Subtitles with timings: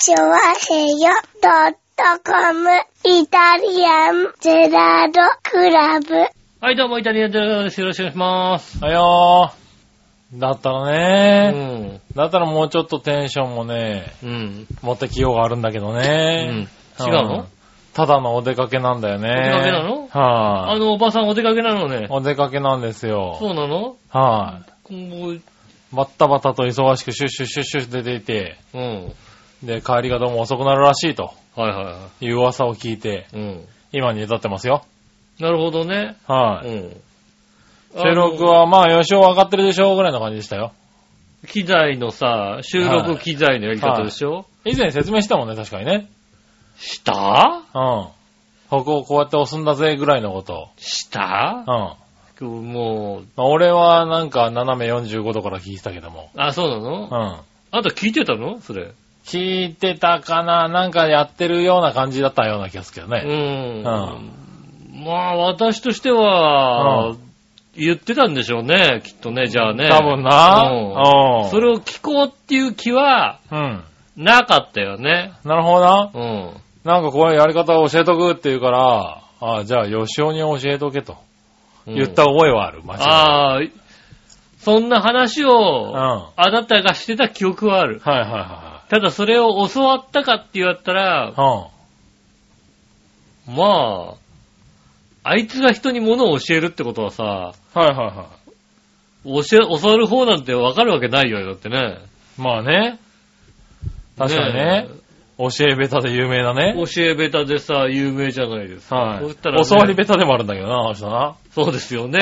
[0.00, 1.10] チョワヘヨ
[1.42, 2.70] ドットコム
[3.04, 6.14] イタリアンゼラードクラブ。
[6.60, 7.80] はい、どうも、イタリアンジェラードです。
[7.80, 8.78] よろしくお願いします。
[8.78, 10.38] はよー。
[10.38, 12.00] だったらうね、ん。
[12.14, 14.66] だったらもうちょっとテンションもね、うん。
[14.82, 16.46] 持ってきようがあるんだけどうね。
[16.46, 16.68] ん。
[17.04, 17.48] 違うの？
[17.92, 19.30] ただのお出かけなんだよね。
[19.30, 20.02] お出かけなの？
[20.02, 22.06] はい、あの、おばさんお出かけなのね。
[22.08, 23.36] お出かけなんですそよ。
[23.42, 23.96] うなの？
[24.10, 24.60] は
[24.90, 25.40] い、もう、
[25.92, 29.12] バッタバタと忙しくシュッシュッシュッシュッ出ていて、うん。
[29.62, 33.36] で、帰りがどうも遅くなるらしいとはいはいはいう噂を聞いて、い。
[33.36, 33.64] うん。
[33.92, 34.84] 今に至ってますよ。
[35.40, 36.16] なるほどね。
[36.26, 37.00] はい、うん。
[37.96, 40.72] 収録あはまあ、予想上がってるでしょうぐらいの感じでしたよ。
[41.42, 41.48] の。
[41.48, 44.44] 機材のさ、収録機材のやり方でしょ？
[44.64, 46.08] 以前説明したもんね、確かにね。
[46.76, 47.62] した？
[47.74, 48.08] うん。
[48.70, 50.68] ここをこうやって押すんだぜぐらいのこと。
[50.76, 51.64] した？
[52.40, 52.72] うん。
[52.72, 56.30] もう、まあ俺はなんか斜め45度から聞いてたけども。
[56.36, 57.04] あ、そうなの？
[57.04, 57.40] うん。
[57.70, 58.60] あんた聞いてたの？
[58.60, 58.92] それ。
[59.28, 63.82] 聞いてたかななんかやってるような感じだったような気がするけどうね。
[63.82, 63.84] ん。
[65.04, 67.14] まあ、私としては、
[67.76, 69.88] 言ってたんでしょうね、きっとね、じゃあね。
[69.88, 70.62] 多分な。
[70.62, 71.50] うんうん。
[71.50, 73.84] それを聞こうっていう気は、うん。
[74.16, 75.32] なかったよね。
[75.44, 76.10] なるほどな。
[76.12, 76.50] うん。
[76.84, 81.18] なんかこういうやり方を教えとくって言うから、ああ、じゃあ、吉尾に教えとけと
[81.86, 82.82] うん言った覚えはある。
[82.82, 83.00] 間違い。
[83.02, 83.60] ああ、
[84.58, 85.92] そんな話を、うん。
[85.92, 87.98] はあなたがしてた記憶はある。
[87.98, 91.68] いはいはただそれを教わったかって言われたらい、は
[93.46, 93.50] い。
[93.50, 94.14] ま
[95.24, 97.82] あ、あいつが人に物を教えるってことはさ、うん。
[97.82, 98.26] はいはいは
[99.24, 101.98] 教え、教わる方なんてわかるわけないよ、だってね。
[102.38, 102.40] い。
[102.40, 102.98] まあね。
[104.16, 104.88] 確かにね。
[105.38, 106.74] 教えベタで有名だね。
[106.76, 108.96] 教えベタでさ、有名じゃないですか。
[108.96, 109.24] はい。
[109.24, 111.36] そしたら、ね、教わりベタでもあるんだけどな、あの人な。
[111.52, 112.18] そうですよね。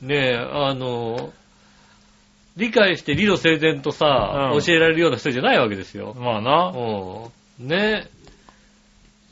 [0.00, 1.30] ねえ、あの、
[2.58, 6.14] 理解して理路整然とさ、うん教えられるような人じゃないわけですよ。
[6.18, 6.72] まあな。
[6.74, 7.68] うん。
[7.68, 8.08] ね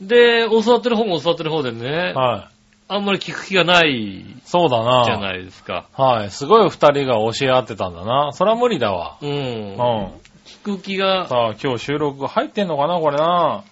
[0.01, 2.53] で、教わってる方も教わってる方でね、はい。
[2.89, 5.03] あんまり聞く気がないそうだな。
[5.03, 5.87] じゃないですか。
[5.93, 6.31] はい。
[6.31, 8.31] すごい二人が教え合ってたんだな。
[8.31, 9.17] それは無理だわ。
[9.21, 9.29] うん。
[9.29, 9.75] うん。
[10.45, 13.63] 聞く気が、さあ、今日収録入ってんのかな、これな。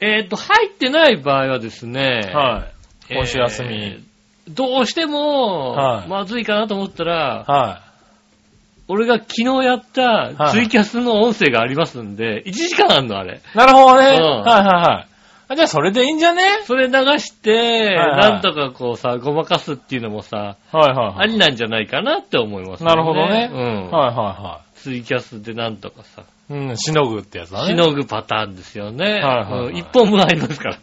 [0.00, 2.66] えっ、と、入ってない場合はですね、は
[3.08, 3.12] い。
[3.14, 4.04] えー今週休み。
[4.48, 7.82] どうしても、はいまずいかなと思ったら、は
[8.88, 13.40] 俺が昨日やったツイキャスの音声がありますんで、1時間あんのあれ。
[13.54, 13.58] い。
[13.58, 14.16] なるほどね。
[14.16, 15.08] うんはいはいはい。
[15.48, 16.42] あじゃあ、それでいいんじゃね？
[16.64, 21.14] それ流して、はいはいなんとかこうさ、ごまかすっていうのもさ、はいはいはい。
[21.18, 23.90] ありなんじゃないかなって思います、なるほどねうん。
[23.90, 26.62] はいはツイキャスでなんとかさ、いはい。
[26.68, 27.66] うん、しのぐってやつだね。
[27.68, 29.04] しのぐパターンですよね。
[29.04, 30.78] はいはい一本分ありますから。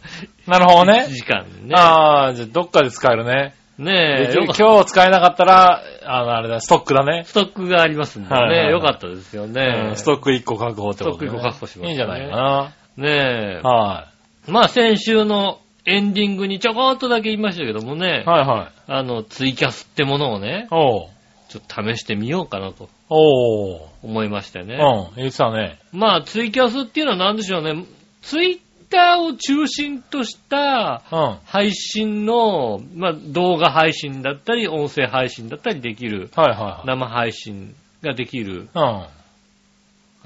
[0.46, 1.12] なるほどね1。
[1.12, 1.74] 時間ね。
[1.74, 3.54] ああ、じゃあ、どっかで使えるね。
[3.78, 7.24] ねえ、今日使えなかったら、あの、あれだ、ストックだね。
[7.24, 9.88] ストックがありますんでね、はいはいはいよかったですよね。
[9.88, 11.32] うんストック1個確保ってことで、ね。
[11.32, 13.70] ストック一個確保しますねいいんじゃないかねえな。。
[13.70, 14.08] は
[14.46, 18.72] まあ先週のエンディングにちょこっとだけ言いましたけどもねい。、はいはい。
[18.86, 21.08] あの、ツイキャスってものをね、おう。
[21.48, 23.88] ちょっと試してみようかなとおう。
[24.02, 24.76] 思いましてね。
[24.76, 25.78] うん、言ってたね。
[25.92, 27.84] まあツイキャスっていうのは何でしょうね、
[28.22, 28.58] ツイッ
[28.94, 31.38] ターを中心としたうん。
[31.44, 39.24] 配信の、まあ動画配信だったり、音声配信だったりできる、はいは生配信ができる、いはい。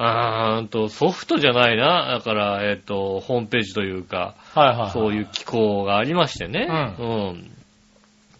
[0.00, 2.18] あーんと、ソフトじゃないな。
[2.18, 4.62] だから、えっ、と、ホームページというか、うん。
[4.62, 4.90] はいはいはい。
[4.92, 6.68] そういう機構がありましてね。
[7.00, 7.50] ううん。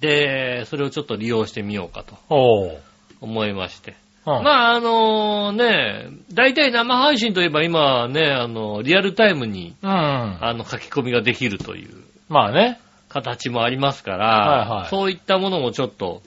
[0.00, 2.80] で、それをちょっと利用してみようかとおう。
[3.20, 3.96] 思いまして。
[4.36, 4.44] うん。
[4.44, 9.90] まあ、あのね、大体生配信といえば今ね、あの、リアルタイムに、うん。
[9.90, 12.78] あの、書き込みができるというまあね。
[13.08, 16.22] 形もありますから、はいはいそういったものもちょっと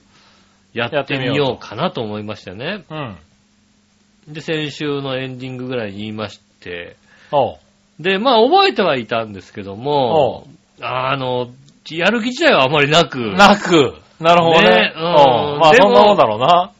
[0.74, 2.84] やってみようかなと思いましてね。
[2.90, 3.16] うん。
[4.28, 6.96] で、先週のエンディングぐらいに言いまして。
[8.00, 10.48] で、まあ覚えてはいたんですけども、
[10.80, 11.50] あの、
[11.90, 13.94] やる気自体はあまりなく、なく。
[14.20, 14.70] なるほどね。
[14.70, 16.72] ねうんまあ、そんなもんだろうな。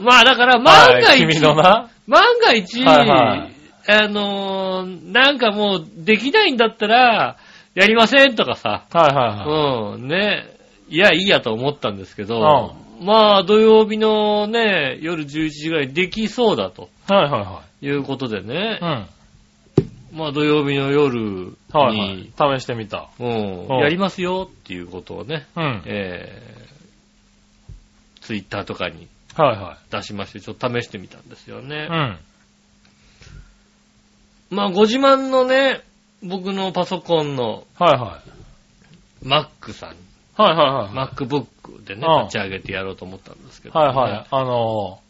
[0.00, 1.90] まあだから万がはい一、君のな。
[2.06, 3.58] 万が一、はいはい
[3.90, 7.38] あのーなんかもうできないんだったら、
[7.74, 9.94] やりませんとかさ、はいはいはい。
[9.94, 10.44] うん、ね、
[10.88, 18.78] いや、いいやと思ったんですけど、まあ土曜日のね、夜11時ぐらいできそうだとはいはいはいうことでね。
[20.12, 21.98] まあ土曜日の夜に、はい
[22.36, 22.58] はい。
[22.58, 23.08] 試してみた。
[23.20, 25.82] うんうんやりますよっていうことをね、うん。
[25.86, 29.06] えー、ツイッターとかに
[29.36, 31.76] はいは出しまして、ちょっと試してみたんですよね。
[31.76, 31.86] い。
[31.86, 32.18] うん。
[34.50, 35.82] まあ、ご自慢のね、
[36.22, 38.22] 僕のパソコンのはいは
[39.22, 39.26] い。
[39.26, 39.96] Mac さん、
[40.36, 41.08] はいはいはい。
[41.08, 44.26] MacBook でね、うん立ち上げてやろうと思ったんですけど、はいはい。
[44.30, 45.00] あの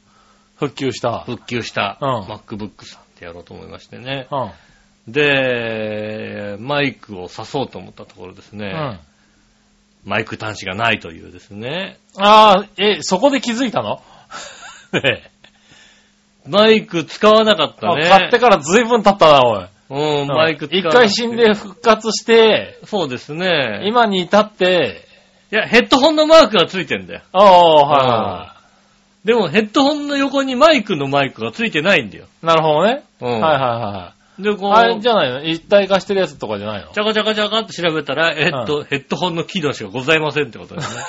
[0.56, 1.20] ー、復旧した。
[1.20, 4.26] 復旧したうん MacBook さんってやろうと思いましてね。
[4.30, 5.12] うん。
[5.12, 8.98] で、マイクを刺そうと思ったところですね、うん。
[10.04, 14.02] マイク端子がないというですね、ああ、え、そこで気づいたの？
[14.92, 15.30] ね
[16.46, 18.06] マイク使わなかったね。
[18.06, 19.66] あ買ってから随分経ったな、おい。
[19.90, 23.82] うん、マイク使わ一回死んで復活して、そうですね。
[23.84, 25.06] 今に至って、
[25.52, 27.20] いや、ヘッドホンのマークがついてんだよ。
[27.32, 28.54] ああ、は
[29.24, 32.26] でもヘッドホンの横にマイクのマイクがついてないんだよ。
[32.42, 33.02] なるほどね。
[33.20, 33.28] うん。
[33.28, 34.72] はいはいはで、こい。
[34.72, 35.42] あれう、じゃないの？
[35.44, 36.92] 一体化してるやつとかじゃないの？
[36.92, 41.02] チャカチャカチャカって調べたら、えっと、ヘッドホンの機能しかございませんってことですね。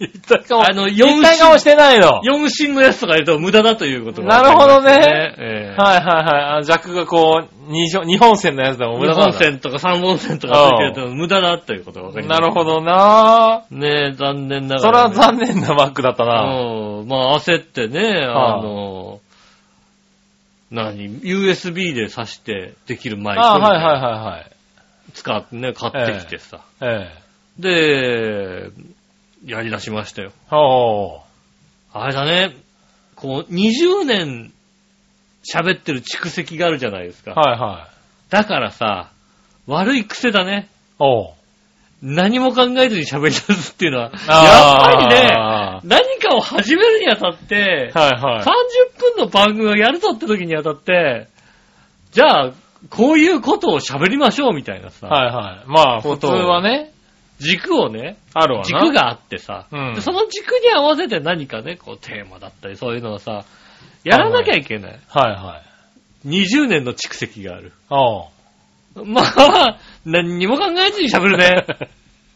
[0.00, 6.62] 一体化も、あの一四体化もしてないの？4芯のやつとか言うと無駄だということがなるほどねええはいはいはいあ。
[6.62, 9.32] 弱がこう、二本二本線のやつでも無2駄なんだ。
[9.32, 12.40] 本線とか3本線とかついてると無駄だということがわかりました。
[12.42, 16.42] なるほどなねえ、残念ながそれら、は残念なバッグだったな。
[16.44, 17.08] うん。
[17.08, 18.99] まあ焦ってね、はああの、
[20.70, 24.50] 何 ?USB で挿してできるマイクああ、はいはいはいはい。
[25.14, 26.60] 使ってね、買ってきてさ。
[26.80, 27.10] え
[27.58, 27.60] え。
[27.60, 28.70] で、
[29.44, 30.32] やり出しましたよ。
[30.50, 31.20] おー。
[31.92, 32.56] あれだね、
[33.16, 34.52] こう、20年
[35.44, 37.32] 喋ってる蓄積があるじゃないですか。
[37.32, 38.30] はいはい。
[38.30, 39.10] だからさ、
[39.66, 40.68] 悪い癖だね。
[40.98, 41.34] おう。
[42.02, 45.30] 何も考えずに喋り出すっていうのは、やっあーぱりね、
[45.84, 48.42] 何かを始めるにあたって、はいはい。
[48.42, 48.46] 30
[49.16, 51.28] 分の番組をやるぞって時にあたって、
[52.12, 52.52] じゃあ、
[52.88, 55.70] こういうことを喋りましょうみたいなさ、はいはい。
[55.70, 56.92] まあ、普通はね、
[57.38, 58.66] 軸をね、あるわな。
[58.66, 63.44] 軸があってさ、うんでその軸に合わせて何かね、こうテーマだったりそういうのをさ、
[64.04, 65.00] やらなきゃいけない。
[65.08, 65.62] はいは
[66.24, 66.28] い。
[66.28, 67.72] 20年の蓄積がある。
[67.90, 69.04] おう。
[69.04, 71.64] まあ、何にも考えずに喋るね。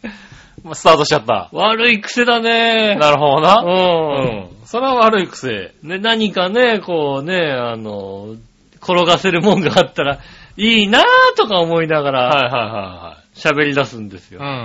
[0.64, 1.50] まあスタートしちゃった。
[1.52, 2.96] 悪い癖だね。
[2.96, 3.62] なるほどな。
[3.62, 3.66] う。
[3.66, 4.66] うんん。
[4.66, 5.74] それは悪い癖。
[5.82, 8.34] ね、何かね、こうね、あの、
[8.82, 10.20] 転がせるもんがあったら、
[10.56, 11.02] いいなぁ
[11.36, 14.40] とか思いながらはいはいは喋り出すんですよ。
[14.40, 14.52] いはい。
[14.52, 14.64] うん。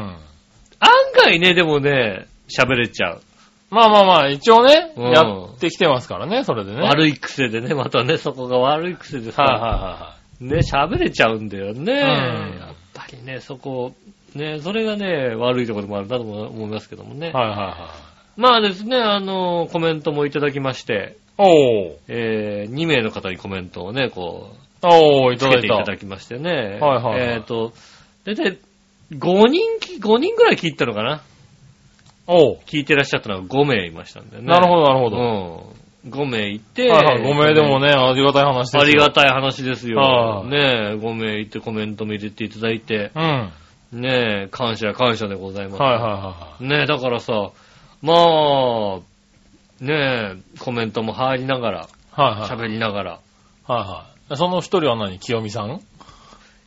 [0.79, 3.21] 案外ね、でもね、喋れちゃう。
[3.69, 6.79] まあまあまあ、一応ね、うんやってきてますからね、それでね。
[6.79, 6.81] い。
[6.81, 11.93] 悪い癖でね、またね、そこが悪い癖でさ、はいはね、喋れちゃうんだよね。
[11.93, 13.93] んやっぱりね、そこ、
[14.35, 17.29] ね、それがね、悪いところでもあるなと思いますけどもね。
[17.29, 17.47] いはい。
[17.49, 17.77] はいはいはい。
[18.39, 21.95] まあですね、あの、コメントもいただきまして、おー。
[22.07, 26.51] えー、2名の方にコメントをね、こう、おー、いつただいていただきましてね。
[26.51, 27.73] はいはいはいえっ、と、
[28.25, 28.57] だいたい
[29.11, 31.21] 5人き、5人ぐらい聞いたのかな？
[32.27, 32.59] おー。
[32.65, 34.43] 聞いてらっしゃったのが5名いましたんでね。
[34.43, 35.73] なるほどなるほど。
[36.05, 36.11] うん。
[36.11, 37.23] 5名いて、はいはい。
[37.23, 38.81] ごめんでもね、ありがたい話ですよ。
[38.81, 39.97] ありがたい話ですよ。
[39.99, 43.51] はいねえ、5名いてコメントも入れていただいて、うん。
[43.93, 45.81] はいねえ、感謝感謝でございます。
[45.81, 47.49] はいはねえ、だからさ、
[48.01, 48.99] まあ、
[49.83, 52.31] ねえ、コメントも入りながら、いはい。
[52.31, 52.49] はいはい。
[52.49, 53.11] 喋りながら。
[53.11, 53.17] は
[53.67, 54.37] いはい。
[54.37, 55.17] その一人は何？
[55.19, 55.81] 清美さん？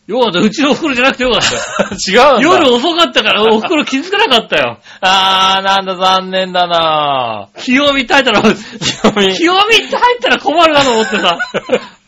[0.08, 1.60] よかった、うちのお袋じゃなくてよかったよ。
[2.36, 2.42] 違う。
[2.42, 4.78] 夜遅かったからお袋気づかなかったよ。
[5.00, 8.52] あー、なんだ残念だな清見って入ったら、清
[9.14, 9.34] 美。
[9.36, 11.38] 清見って入ったら困るなと思ってさ、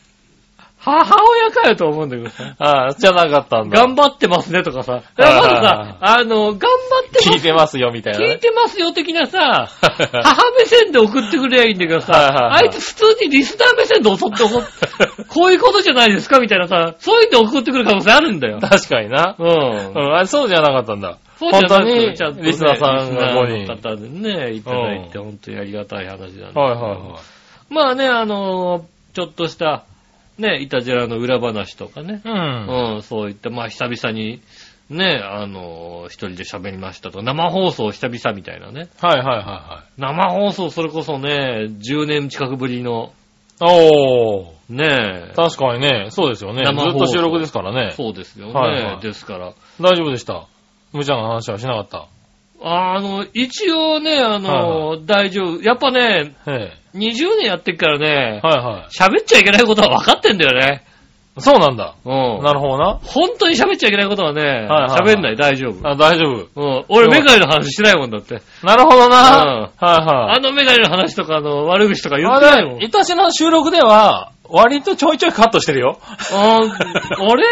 [0.84, 3.80] 母親かよと思うんだけどさ、あー、じゃなかったんだ。
[3.80, 6.58] 頑張ってますねとかさ、まはいずさ、あの、頑張っ
[7.10, 8.26] てます聞いてますよ、みたいなね。
[8.32, 18.58] 聞いてますよ的なさ、 母目線で送ってくればいいんだけどさ、 はいあいつ普通にリスナー目線で襲って怒って、 こういうことじゃないですかみたいなさ、そういうんで送ってくる可能性あるんだよ。
[18.60, 19.36] 確かにな。
[19.38, 20.08] うんう。
[20.10, 21.16] ん、あれそうじゃなかったんだ。
[21.38, 23.90] そうじゃなく本当にちゃんとねリスナーさんが5リスナー人。
[23.90, 27.00] の方でね、いただいて、う本当にありがたい話なんですけどはいはいはい。
[27.70, 29.84] まあね、あのーちょっとした、
[30.38, 32.94] ね、いたじらの裏話とかね、うん。
[32.94, 34.40] うん、そういった、まあ久々に、
[34.90, 37.22] ね、あのー一人で喋りましたと。
[37.22, 38.88] 生放送久々みたいなね。
[39.00, 40.00] はいはいはいはい。
[40.00, 43.12] 生放送それこそね、10年近くぶりの、
[43.60, 44.54] おー。
[44.68, 46.64] ね、確かにね、そうですよね。
[46.64, 47.92] ず生放送っと収録ですからね。
[47.92, 48.52] そうですよね。
[48.52, 49.52] はいはいですから。
[49.80, 50.46] 大丈夫でした。
[50.92, 52.06] 無茶な話はしなかった。
[52.62, 55.62] あの、一応ね、あのー大丈夫。
[55.62, 60.84] やっぱね、え20年やってっからねえ。、はいは喋っちゃいけないことは分かってんだよね。
[61.36, 61.40] い。
[61.40, 61.96] そうなんだ。
[62.04, 62.42] うん。
[62.44, 63.00] なるほどな。
[63.02, 65.86] 本当に喋っちゃいけないことはね、はいはい喋んない、大丈夫。
[65.88, 66.60] あ、大丈夫。
[66.60, 66.84] うん。
[66.88, 68.40] 俺、メガネの話してないもんだって。
[68.62, 69.42] なるほどな。
[69.42, 70.36] うんはいはい。
[70.36, 72.78] あのメガネの話とか、あの、悪口とか言っあてないもん。
[72.78, 75.98] れ、いたしの収録では、割とちょいちょいカットしてるよ。
[76.32, 77.44] あーあれ？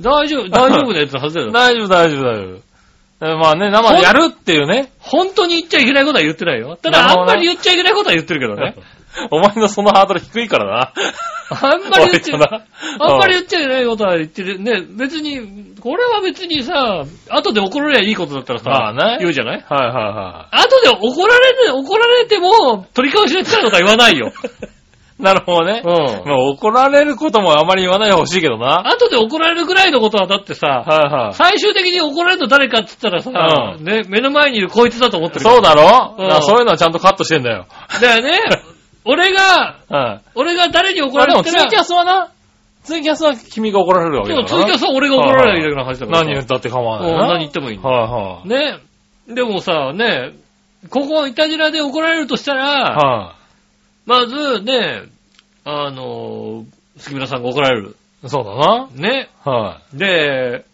[0.00, 1.52] 大丈夫、大丈夫なやつのはずだよ。
[1.52, 2.73] 大丈夫、大丈夫、大丈夫。
[3.22, 4.92] えまあね、生でやるっていうね。
[4.98, 6.76] 本当に言っちゃいけないことは言ってないよ。
[6.76, 8.74] ただ、あんまり言っちゃいけないことは言ってるけどね。
[9.30, 10.92] お前のそのハードル低いからな。
[11.50, 12.36] あんまり言っちゃ
[12.98, 14.58] あんまり言っちゃいけないことは言ってる。
[14.58, 15.40] ね、別に、
[15.80, 19.64] これは別にさ、後で怒られりゃいいことだったらさ、まあね言うじゃない？
[19.68, 24.32] はいは後で怒られる、怒られても、取り返しのつかないことは言わないよ。
[25.20, 25.82] なるほどね。
[25.84, 26.28] うん。
[26.28, 28.88] まあ怒られることもあまり言わないでほしいけどな。
[28.88, 31.34] 後で怒られるぐらいのことはだってさ、はいはい。
[31.34, 37.66] 最終的に怒られるの誰かって言ったらさ、うんね、目の前にいるこいつだと思ってるそうだろ、うんだからそういうのはちゃんとカットしてんだよ。
[38.00, 38.40] だよね。
[39.06, 40.20] 俺が、はい。
[40.34, 42.28] 俺が誰に怒まあられてたらでもツイキャスはな、
[42.82, 44.66] ツイキャスは君が怒られるわけでもだからな。
[44.66, 46.24] ツイキャスは俺が怒られるだけの話だからさ。
[46.24, 47.26] 何言ったって構わないうんな。
[47.28, 48.48] 何言ってもいいはいはい。
[48.48, 48.78] ね。
[49.28, 50.32] でもさ、ね、
[50.90, 53.34] ここ、イタジラで怒られるとしたら、は
[54.06, 55.02] まずね、
[55.64, 56.64] あの、
[56.98, 57.96] 杉村さんが怒られる。
[58.22, 58.28] い。
[58.28, 58.88] そうだな。
[58.94, 59.30] ね。
[59.44, 60.64] はで、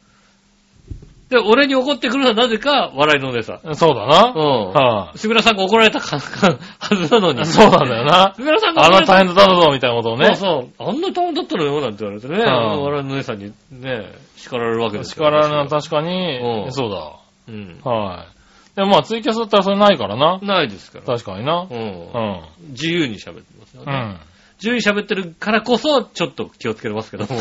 [1.31, 3.71] で、俺に怒ってくるのはなぜか笑いのお姉さん。
[3.71, 3.77] い。
[3.77, 4.33] そうだな。
[4.35, 4.73] うん。
[4.73, 7.35] は杉村さんが怒られたかかはずなのい。
[7.37, 7.47] に。
[7.47, 8.33] そうなんだよな。
[8.37, 10.27] 杉村さんがあな怒られた大変だったぞ、みたいなことをね。
[10.27, 10.89] そうそう。
[10.89, 12.37] あんな大変だったのよ、なんて言われてね。
[12.37, 17.13] ん笑いのお姉さんにね、叱られるわけです叱られるのは私確かにう、んそうだ。
[17.49, 17.81] うん。
[17.85, 18.40] はい。
[18.77, 20.39] でもまあツイキャスだったらそれないからな。
[20.39, 21.05] ないですから。
[21.05, 21.67] 確かにな。
[21.71, 21.75] う。
[21.75, 22.43] うんん。
[22.71, 23.93] 自由に喋ってますよね。
[23.93, 24.19] うん。
[24.59, 27.41] 自由に喋ってるからこそ、ちょっと気をつけてますけども。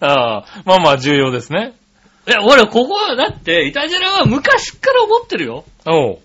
[0.00, 1.74] ああ、まあまあ重要ですね。
[2.28, 5.64] いや、俺、ここは、だって、イタジラは昔っから思ってるよ。
[5.86, 6.18] おう。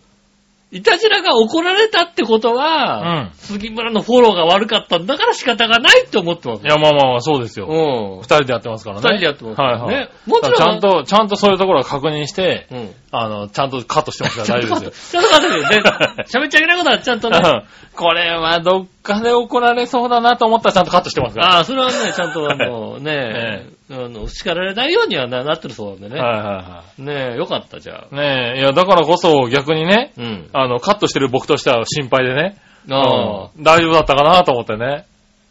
[0.74, 7.68] イタジラが怒られたってことは、うん杉村のフォローが悪かったんだから仕方がないって思ってますいや、まあまあまあ、そうですよ。
[7.68, 8.22] うん。
[8.22, 9.01] 二人でやってますからね。
[9.01, 10.10] 二人でやってますからねはいはい。
[10.25, 12.90] もちろんちゃんと、ちゃんとそういうところは確認して、うん。
[13.12, 15.22] あの、ちゃんとカットしてますから大丈夫ですよ。
[15.22, 16.24] ちょっと待ってくださいね。
[16.32, 17.40] 喋っちゃいけないことはちゃんとね。
[17.96, 21.48] これはどっかで怒られそうだなと思ったらちゃんとカットしてますから。
[21.56, 26.20] ああ、それはね、ちゃんとあの、 ねえ、あの、叱られないようにはななってるそうなんでね。
[26.20, 28.16] はいはいはねえ、よかった、じゃあ。
[28.16, 28.16] い。
[28.16, 30.50] ねえ、いや、だからこそ逆にね、うん。
[30.54, 32.58] あの、カットしてる僕としては心配でね。
[32.90, 35.06] ああ、うん大丈夫だったかなと思ってね。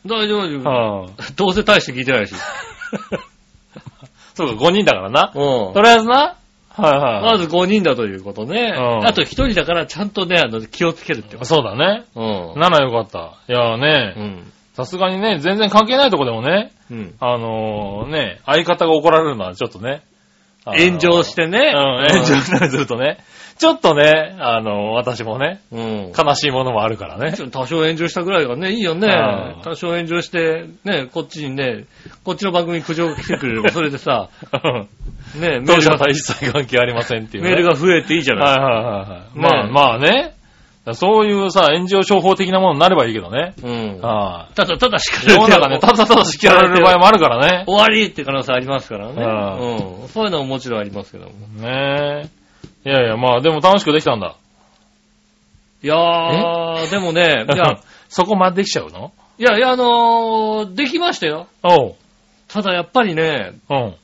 [0.07, 1.05] 大丈夫、大う丈夫。
[1.05, 1.15] ん。
[1.37, 2.35] どうせ大して聞いてないし。
[4.35, 5.33] そうか、5人だからな。
[5.35, 5.83] うんと。
[5.83, 6.37] りあえずな。
[6.77, 7.23] はいはい。
[7.23, 8.73] まず5人だということね。
[8.77, 11.45] うんあと1人だからちゃんとね、あの、気をつけるってこと。
[11.45, 12.05] そうだね。
[12.15, 12.61] うん。
[12.61, 13.35] ならよかった。
[13.53, 14.53] いやね、うん。
[14.75, 17.15] さすがにね、全然関係ないとこでもね、うん。
[17.21, 20.03] あのね、相方が怒られるのはちょっとね。
[20.65, 21.73] あの炎上してね。
[21.75, 23.19] うん、炎上したりするとね、
[23.61, 26.12] ちょっとね、あの、私もね、うん。
[26.17, 27.35] 悲しいものもあるからね。
[27.50, 29.62] 多少炎上したぐらいがね、いいよねうん。
[29.62, 31.85] 多少炎上して、ね、こっちにね、
[32.25, 34.31] こっちの番組に苦情が来てくれれば、それでさ、
[35.35, 37.50] ね、メールが一切関係ありませんっていう、ね。
[37.50, 39.19] メールが増えていいじゃないはいはいはいはい。
[39.19, 40.40] ねまあまあね。
[40.95, 43.55] そういうさ、炎上商法的なものになればいいけどね。
[43.63, 44.01] うん。
[44.01, 45.27] はただただ叱い。
[45.27, 47.65] られて世の中ね、ただただ叱られる場合もあるからね。
[47.67, 49.23] 終わりって可能性ありますからね。
[49.23, 50.09] ううん。
[50.09, 51.31] そういうのももちろんありますけども。
[51.57, 52.29] ね
[52.85, 52.89] え。
[52.89, 54.37] いやいや、まあでも楽しくできたんだ。
[55.83, 57.79] いやー、でもね、 いや、
[58.09, 59.13] そこまでできちゃうの？
[59.39, 61.47] いや、いや、あのーできましたよ。
[61.63, 61.95] おう。
[62.49, 63.95] ただやっぱりね、うん。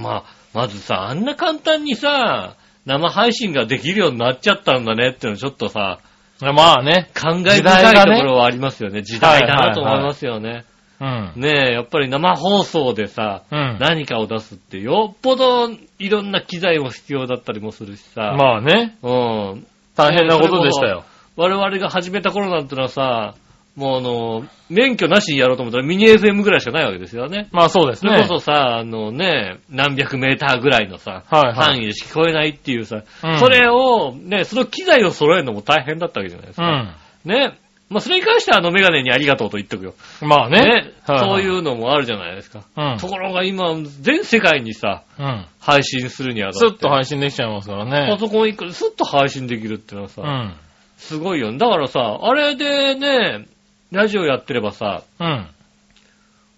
[0.00, 0.22] まあ、
[0.54, 2.54] まずさ、あんな簡単にさ、
[2.86, 5.98] 生配信ができるようになっちゃったんだねっていうのちょっとさ、
[6.40, 7.10] まあね。
[7.14, 9.02] 感慨時代深いところはありますよね。
[9.02, 10.64] 時代だなと思いますよね。
[11.00, 11.32] うん。
[11.36, 13.78] ねえ、やっぱり生放送でさ、うん。
[13.80, 18.96] 何かを出すってよっぽどいろんな機材も必要だったりもするしさ、まあね。
[19.02, 19.66] うん。
[19.94, 21.04] 大変なことでしたよ。
[21.36, 23.34] 我々が始めた頃なんてのはさ、
[23.76, 27.48] もうあの、免許なしにやろうと思ったらミニ FM ぐらいしかないわけですよね。
[27.52, 28.22] まあそうですそれね。
[28.22, 36.96] こそさ、あのね、何百メーターぐらいのさ、はいはい範囲でしか聞こえないっていうさ、うんそれを、ね、その機材を揃えるのも大変だったわけじゃないですか。
[37.24, 37.30] うん。
[37.30, 37.58] ね。
[37.88, 39.94] まあ、それに関してはあのメガネにありがとうと言っとくよ。
[40.20, 40.60] まあね。
[40.60, 40.70] ね。
[41.04, 42.64] はいはいそういうのもあるじゃないですか。
[42.76, 42.98] うん。
[42.98, 45.46] ところが今、全世界にさ、うん。
[45.60, 48.16] 配信するにはだスッと配信できちゃいますからパね。
[48.18, 50.54] ソコン一個でスッと配信できるっていうのはさ、うん。
[50.96, 51.56] すごいよ。
[51.56, 53.46] だからさ、あれでね、
[53.92, 55.46] ラジオやってればさ、うん。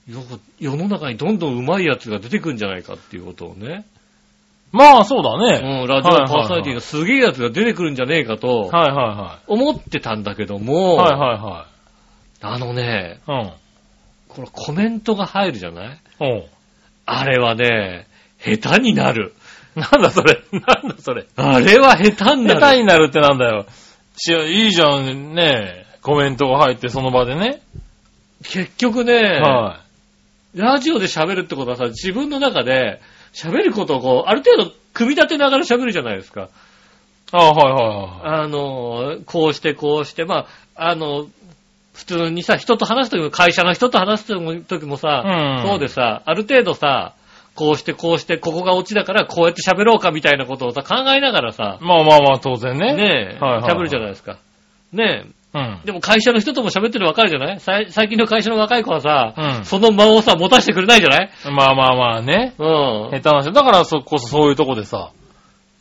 [0.08, 0.22] よ
[0.58, 3.84] 世の中にどんどん上手いやつが出てくんじゃないかっていうことをね。
[4.72, 5.82] まあそうだね。
[5.82, 11.12] うん、ラジオパーソナリティのすげえやつが出てくるんじゃねえかと、はいは思ってたんだけどいも、はい。
[11.12, 11.66] はいはいは
[12.40, 13.30] あのね、い。
[13.30, 13.52] うん。
[14.28, 16.00] このコメントが入るじゃない？
[16.20, 16.48] おう。
[17.06, 18.06] あれはね、
[18.38, 19.34] 下手になる。
[19.74, 20.42] なんだそれ？
[20.52, 21.26] なんだそれ？
[21.36, 22.60] あれは下手になる。
[22.60, 23.66] 下手になるってなんだよ。
[24.16, 27.60] しいいじゃん、ねコメントが入ってその場でね。
[28.42, 29.82] 結局ね、は
[30.54, 33.02] ラジオで喋るってことはさ、自分の中で
[33.34, 36.44] 喋ることをこう、ある程度組み立てながら喋るじゃないですか。
[36.44, 36.48] い。
[37.32, 38.42] あはいはいはい。
[38.42, 40.46] あの、こうしてこうして、ま
[40.76, 41.26] あ、あの、
[41.92, 47.12] 普通にさ、人と話すときも、会社の人と話すときもさ、うんそうでさ、ある程度さ、
[47.54, 52.94] こうしてこうして、ここがオチだからこうやって喋ろうかみたいなことをさ、考えながらさ、まあまあまあ当然ね。
[52.94, 54.38] ねえ、はいはいはい喋るじゃないですか。
[54.92, 55.86] ねうんえ、。
[55.86, 57.60] でも会社の人とも喋ってるの分かるじゃない？
[57.60, 61.30] 最近の会社の若い子はさ、うんその間をさ、持たせてくれないじゃない？
[61.54, 62.54] まあまあまあね。
[62.58, 63.10] うん。
[63.10, 63.52] 下手な人。
[63.52, 65.12] だからそこそそういうとこでさ、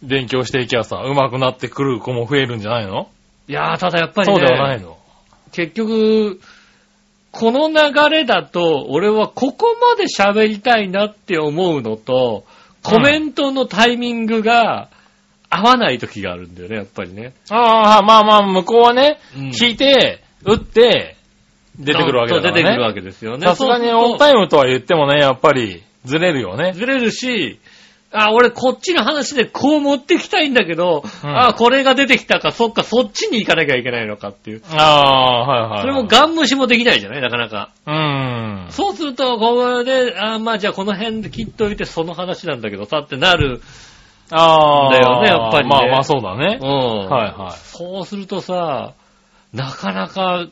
[0.02, 3.10] 勉強していきゃさ、上手くなってくる子も増えるんじゃないの？
[3.48, 4.98] いやー、ただやっぱりね、そうではないの
[5.52, 6.40] 結局、
[7.32, 12.46] この流れだと、俺はここまで喋りたいなって思うのと、
[12.84, 14.90] コメントのタイミングが
[15.50, 17.34] 合わない時があるんだよね、やっぱりね。
[17.50, 21.16] ああ、まあまあ、向こうはね、うん聞いて、打って、
[21.80, 22.60] 出てくるわけだからね。
[22.60, 23.48] そう出てくるわけですよね。
[23.48, 26.74] さすがにオンタイムとは言ってもね、やっぱり、ずれるよね。
[26.74, 27.60] ずれるし、
[28.12, 34.62] あ、俺こっちの話でこう持ってきたいんだけど、うんあ、これが出てきたか、そっか、そっちに行かなきゃいけないのかっていう。
[34.72, 35.82] ああ、はいはい。
[35.82, 37.22] それもガン無視もできないじゃない？
[37.22, 37.72] なかなか。
[37.86, 37.94] うー
[38.70, 38.72] ん。
[38.72, 43.62] そうすると、これで、あまあじゃあこの辺で切っといてその話なんだけどさってなる。
[44.32, 44.92] ああ。
[44.92, 46.66] だよねやっぱりねまあまあそうだねう。
[46.66, 47.10] ん。
[47.10, 47.52] はいはい。
[47.58, 48.94] そうするとさ、
[49.54, 50.46] なかなか、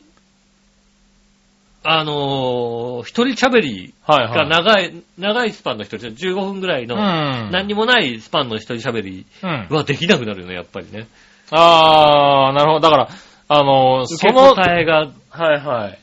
[1.88, 4.48] あのー一人喋りがはいはい。
[4.48, 7.50] 長い、長いスパンの一人、15分ぐらいの、うん。
[7.52, 9.68] 何にもないスパンの一人喋りうん。
[9.70, 11.06] はできなくなるよね、やっぱりね。
[11.50, 12.88] ああ、なるほど。
[12.88, 13.08] だから、
[13.48, 15.98] あの、受けその、答えが、はいはい。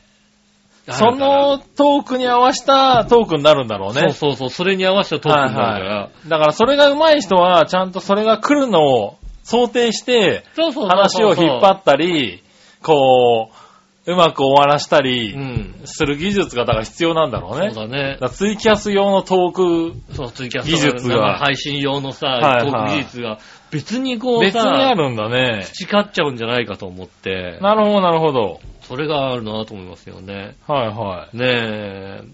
[0.90, 4.02] そのトークに合わせたトークになるんだろうね。
[4.02, 5.70] そうそうそう、それに合わせたトークになるから。
[5.70, 6.28] はいはい。
[6.28, 12.42] だからそれが上手い人は、ちゃんとそれが来るのを想定して、話を引っ張ったり、
[12.82, 13.64] こう、
[14.06, 15.74] うまく終わらしたりうん。
[15.86, 17.70] する技術がだから必要なんだろうね。
[17.72, 18.28] そうだねだ。
[18.28, 23.38] ツイキャス用のトーク、そう、ツイキャス技術が生配信用のさ、はいはいトーク技術が
[23.70, 25.64] 別にこう別にあさ、るんだね。
[25.72, 28.60] 培っちゃうんじゃないかと思って、なるほど、なるほど。
[28.86, 30.56] それがあるなと思いますよね。
[30.66, 31.36] はいはい。
[31.36, 32.24] ねえ。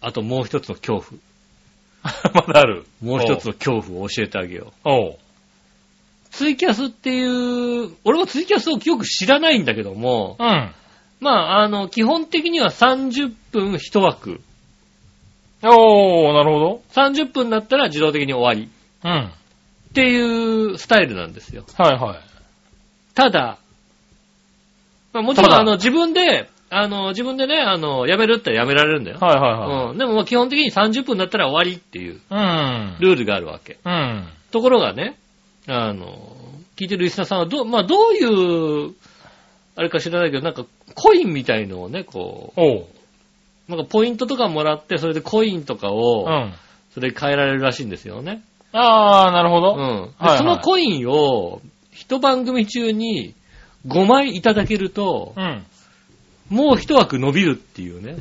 [0.00, 1.20] あともう一つの恐怖。
[2.46, 2.86] まだある。
[3.02, 4.88] もう一つの恐怖を教えてあげよう。
[4.88, 5.18] おう。
[6.30, 10.72] ツイキャスっていう、俺もツイキャスをよく知らないんだけども、うん。
[11.20, 14.40] まあ、あの、基本的には30分1枠。
[15.64, 16.82] おー、なるほど。
[16.92, 18.70] 30分だったら自動的に終わり。
[19.04, 19.10] うん。
[19.10, 19.38] はい
[19.88, 21.64] っていうスタイルなんですよ。
[21.76, 23.14] はい。
[23.14, 23.58] ただ、
[25.12, 29.18] まあ、もちろんあの自分で、あの自分でね、あの、辞めるって言ったら辞められるんだよ。
[29.20, 29.90] はいはいはい。
[29.92, 29.98] うん。
[29.98, 32.96] でもまあ基本的に30分だったら終わりっていううん。
[33.00, 33.78] ルールがあるわけ。
[33.84, 34.28] うん。
[34.50, 35.16] ところがね、
[35.66, 36.36] あの、
[36.76, 38.94] 聞いてるリスナーさんはどう、まあどういう、
[39.76, 42.86] あれか知らないけど、なんかコインみたいのをね、こおう。
[43.68, 46.54] う、なんかポイントとかもらって、それでコインとかを、うん。
[46.92, 48.42] それで変えられるらしいんですよね。
[48.72, 49.72] あー、なるほど。
[49.72, 49.78] うん。
[49.78, 53.34] ではいはいそのコインを、一番組中に
[53.86, 55.64] 5枚いただけると、うん。
[56.50, 58.16] もう一枠伸びるっていうね。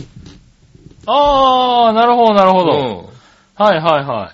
[1.05, 2.71] あー、なるほど、なるほど。
[2.71, 2.81] う
[3.13, 3.17] ん。
[3.55, 4.33] はいはいは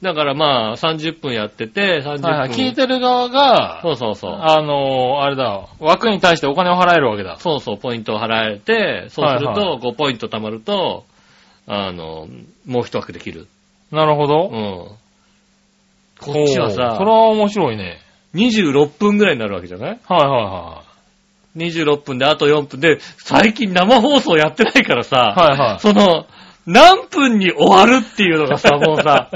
[0.00, 2.18] だからまあ、30分やってて、30い。
[2.18, 2.30] 分。
[2.30, 2.50] はいはい。
[2.50, 4.32] 聞いてる側が、そうそうそう。
[4.32, 7.36] あのー、あれだ、枠に対してお金を払えるわけだ。
[7.38, 11.04] そうそう、ポイントを払えて、そうするはいと、5ポイント貯まると、
[11.66, 12.26] あの、
[12.66, 13.46] もう一枠できる。
[13.92, 14.48] なるほど。
[14.48, 15.02] うん。
[16.20, 17.98] こっちはさそれ、は面白いね。
[18.34, 19.98] 26分ぐらいになるわけじゃない？
[20.08, 20.82] はいは
[21.56, 25.50] ?26 分であと4分で、最近生放送やってないからさ、いはい。
[25.50, 25.80] はいはい。
[25.80, 26.26] その、
[26.66, 29.30] 何分に終わるっていうのがさ、 もうさ、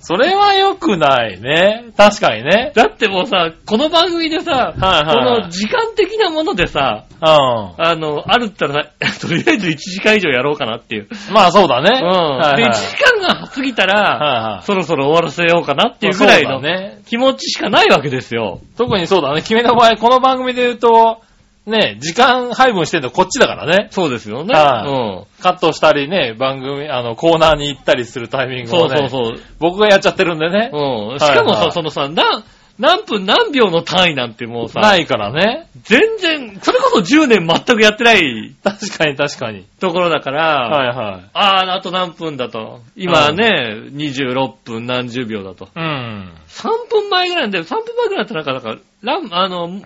[0.00, 1.86] それは良くないね。
[1.96, 2.72] 確かにね。
[2.74, 7.07] だってもうさ、この番組でさ、はいはいこの時間的なものでさ、うん。
[7.20, 8.90] あの、あるったらさ、
[9.26, 11.08] とりあえず1時間以上やろうかなっていう。
[11.32, 12.00] まあそうだね。
[12.02, 12.08] うん。
[12.08, 14.62] はいはいで、1時間が過ぎたら、はいはい。
[14.64, 16.60] そろそろ終わらせようかなっていうぐらいの。
[17.06, 18.60] 気持ちしかないわけですよ。
[18.76, 19.42] 特にそうだね。
[19.42, 21.22] 君の場合、この番組で言うと、
[21.68, 23.88] ね、時間配分してるのこっちだからね。
[23.90, 24.54] そうですよね。
[24.54, 25.42] はいうん。
[25.42, 29.40] カットしたりね、番組、あの、コーナーに行ったりするタイミングそうをね、そうそう。
[29.58, 30.70] 僕がやっちゃってるんでね。
[30.72, 31.18] うん。
[31.18, 32.42] しかもさ、はいはいそのさ、な、
[32.78, 35.68] 何分何秒の単位なんてもうさ、ないからね。
[35.82, 39.66] 全然、それこそ10年全くやってない確かに確かに。
[39.80, 41.30] ところだから、はいはい。
[41.34, 42.80] ああ、あと何分だと。
[42.94, 45.68] 今ね、26分何十秒だと。
[45.74, 46.32] うん。
[46.46, 49.82] 3分前ぐらいなんで、3分前ぐらいだったらなんか、なんか、ラン、あの、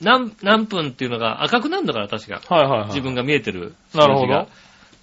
[0.00, 2.40] 何、何分っていうのが赤くなるのかな、確か。
[2.48, 2.88] はいはいはい。
[2.88, 4.46] 自分が見えてるなるほど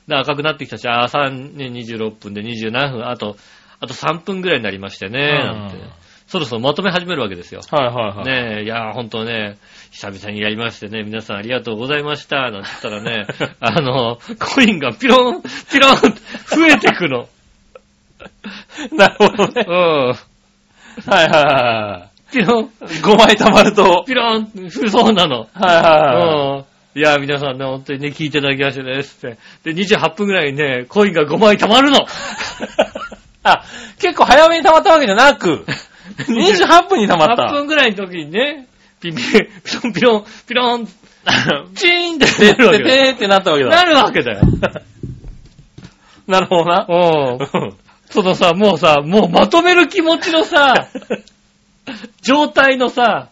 [0.10, 3.36] 赤くなってきたし、ああ、3、ね、26分で20何分、あと、
[3.80, 5.90] あと3分ぐらいになりましてね、なんてうん。
[6.28, 7.62] そろそろまとめ始めるわけですよ。
[7.72, 8.26] はいはいはい。
[8.26, 9.58] ねえ、いやー、ほんとね、
[9.92, 13.28] 久々にやりましてね、皆さんありがとうございました、なんて言ったらね、
[13.62, 17.30] あの、コインがピロン、ピロン、増えてくの。
[18.92, 19.72] なるほどねう。
[19.72, 19.76] ん。
[19.76, 20.18] はい
[21.10, 22.68] はいはピロン、い。
[23.02, 24.04] 5枚貯まると。
[24.06, 25.48] ピロン、そうなの。
[25.54, 26.60] はいはいはい。
[26.60, 27.00] うん。
[27.00, 29.38] いや、皆さんね、本当にね、聞いていただきましてね、って。
[29.64, 32.00] で、28分ぐらいにね、コインが5枚貯まるの。
[33.44, 33.64] あ、
[34.00, 35.66] 結構早めに溜まったわけじゃなく、
[36.18, 37.44] 28分に溜まった。
[37.44, 38.68] 8分ぐらいの時にね、
[39.00, 39.40] ピピ、ピ
[39.82, 40.88] ロンピロン、ピロン、
[41.76, 42.96] チーンってで、なるわけだよ。
[42.96, 43.70] で、でーってなったわけだ。
[43.70, 44.42] なるわけだよ。
[46.28, 46.86] なるほどな。
[46.88, 47.74] うん。
[48.10, 50.88] そのさ、もうさ、もうまとめる気持ちのさ、
[52.22, 53.30] 状態のさ、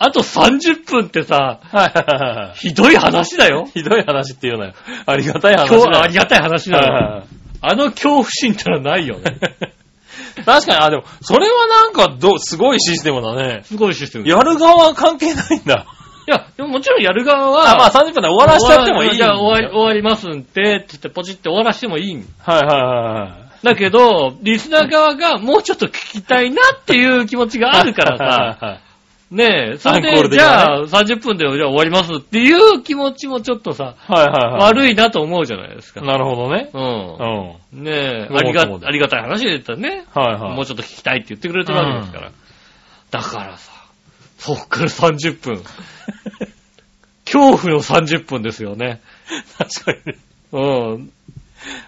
[0.00, 2.58] あと30分ってさ、はいはいはい。
[2.58, 3.68] ひどい話だよ。
[3.72, 4.74] ひどい話って言うなよ。
[5.06, 6.02] ありがたい話今日だよ。
[6.04, 7.24] ありがたい話だよ。
[7.60, 9.38] あの恐怖心ってのはないよね。
[10.44, 13.60] 確かに、あ、でも、それはなんか、ど、すごいシステムだね。
[13.64, 14.26] すごいシステム。
[14.26, 15.86] いやる側は関係ないんだ。
[16.28, 23.64] や、でももちろんやる側は、あ、まあ30分で終わらしちゃってもいいんじゃあ終わり、はい終わりますんで、つってポチって終わらしてもいいんはいはい。
[23.64, 28.80] だけど、リスナー側がもうちょっと聞きたいなっていう気持ちがあるからさ、さ。
[29.30, 34.62] ねえ、それで、じゃあ30分でじゃあ終わりますっていう気持ちもちょっとさ、はいはいはい。
[34.62, 36.00] 悪いなと思うじゃないですか。
[36.00, 36.70] なるほどね。
[36.72, 36.78] う。
[36.78, 37.84] うんん。
[37.84, 40.56] ねえ、ありがありがたい話で言ったらね、はいはい。
[40.56, 42.32] もうちょっと聞きたいって言ってくれてるわけですから。
[43.10, 43.72] だからさ、
[44.38, 45.62] そっから30分。
[47.30, 49.02] 恐怖の30分ですよね。
[49.58, 50.16] 確かに。
[50.52, 51.12] うん。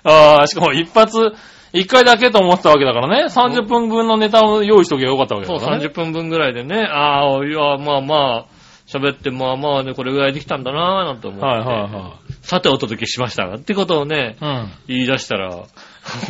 [0.04, 1.32] ああ、しかも一発、
[1.72, 3.26] 一回だけと思ってたわけだからね。
[3.26, 5.86] 30分分のネタを用意しとけばよかったわけそう、だからね。
[5.86, 8.46] 30分分ぐらいでね、ああ、いや、まあまあ、
[8.86, 11.46] 喋って、まあまあね、これぐらいできたんだなぁ、なんて思って。
[11.46, 14.44] はいはいはさてお届けしましたが、ってことをね、い。
[14.44, 14.72] うん。
[14.88, 15.68] 言い出したら、こ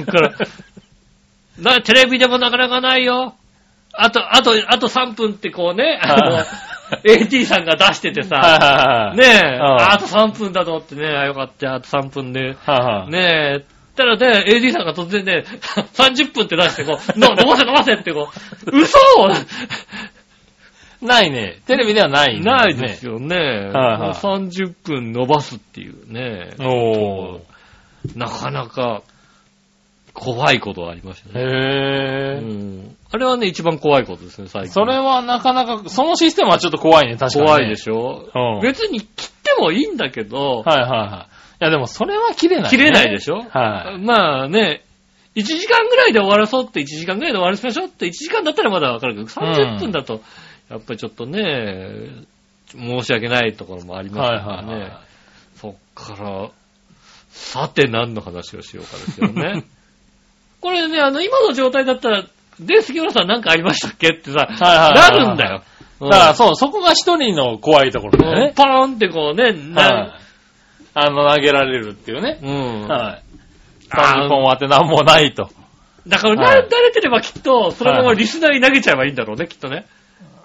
[0.02, 0.34] っから、
[1.58, 3.34] な、テレビでもなかなかないよ。
[3.92, 6.46] あと、あと、あと3分ってこうね、あのはい、
[7.22, 9.16] AT さんが出しててさ、はいはいはい。
[9.16, 9.24] ね
[9.56, 13.10] え、あと3分だと思ってね、あよかった、あと3分で、はいはい。
[13.10, 15.44] ねえ、たらね、AD さんが突然ね、
[15.94, 18.28] 30分って出してこう、の飲ませ飲ませってこ
[18.66, 18.98] う、嘘
[21.02, 21.60] ないね。
[21.66, 23.12] テレビではない、ないですよ。
[23.12, 23.36] よね。
[23.36, 27.40] はいはいもう30分伸ばすっていうね、おー。
[28.16, 29.02] なかなか
[30.12, 31.42] 怖いことがありましたね。
[31.42, 32.40] うへー。
[32.40, 34.72] ん、あれはね、一番怖いことですね、最近。
[34.72, 37.46] それはなかなか、そのシステムはちょっと怖いね、確かに、ね。
[37.46, 41.39] 怖いでしょ、うん別に切ってもいいんだけど、はいはいはい。
[41.60, 42.70] いやでもそれは切れない、ね。
[42.70, 43.42] 切れないでしょ？
[43.50, 43.98] はい。
[43.98, 44.82] まあね、
[45.36, 50.22] 1時間ぐらいで終わらそうって、1時間ぐらいで終わらせましょうって、1時間だったらまだわかるけど、30分だと、
[50.70, 52.08] やっぱりちょっとね、
[52.72, 54.72] 申し訳ないところもありますはいからね。
[54.72, 54.92] はいはい。
[55.56, 56.48] そっから、
[57.30, 59.64] さて何の話をしようかですよね。
[60.60, 62.24] これね、あの、今の状態だったら、
[62.58, 64.14] で、杉村さん何かありましたっけ？
[64.14, 65.62] ってさ、はいはいはいなるんだよ。
[66.00, 68.52] だからそう、そこが一人の怖いところだようんね。
[68.56, 69.52] パーンってこうね、は。
[69.52, 70.12] ない
[70.94, 72.38] あの、投げられるっていうね。
[72.42, 72.88] うん。
[72.88, 73.22] はい。
[73.90, 75.50] あー30本終わって何もないと。
[76.06, 79.86] だから、なはい慣れてればきっと、そのままリスナーに投げちゃえばいいんだろうね、きっとね。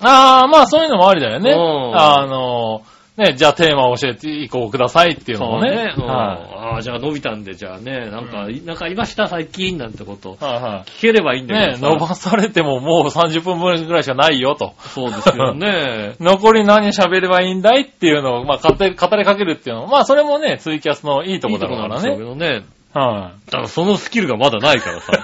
[0.01, 1.51] ああ、まあそういうのもありだよね。
[1.51, 2.83] うんあの、
[3.17, 5.93] ね、じゃあテーマを教えていこうくださいっていうのもね。
[5.97, 10.43] うんはああ、じゃあ伸びたんで、じゃあね、なんか、なんかありました、最近、なんてことをい。
[10.43, 11.47] はいは聞ければいいんい。
[11.47, 11.81] だけどさ。
[11.87, 14.73] ね、伸ばされてももう30分分ぐらいしかないよと。
[14.79, 16.15] そうですよね。
[16.19, 22.59] 残り何喋ればいいんだいっていうのを、まあ、語りかけるっていうのも、まあ、それもね、ツイキャスのいいとこだからいいとこなんでしょうけね。
[22.59, 22.65] どね。
[22.93, 25.13] はただそのスキルがまだないからさ。
[25.13, 25.19] い。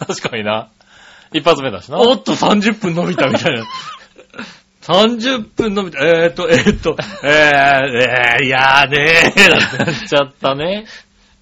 [0.06, 0.68] 確かにな。
[1.32, 1.98] 一発目だしな。
[1.98, 3.64] おっと30分伸びたみたいな。
[4.82, 6.04] 30分伸びた。
[6.04, 10.86] えーっと、えーっと、えー、えー、いやーねー、なんてなっちゃったね。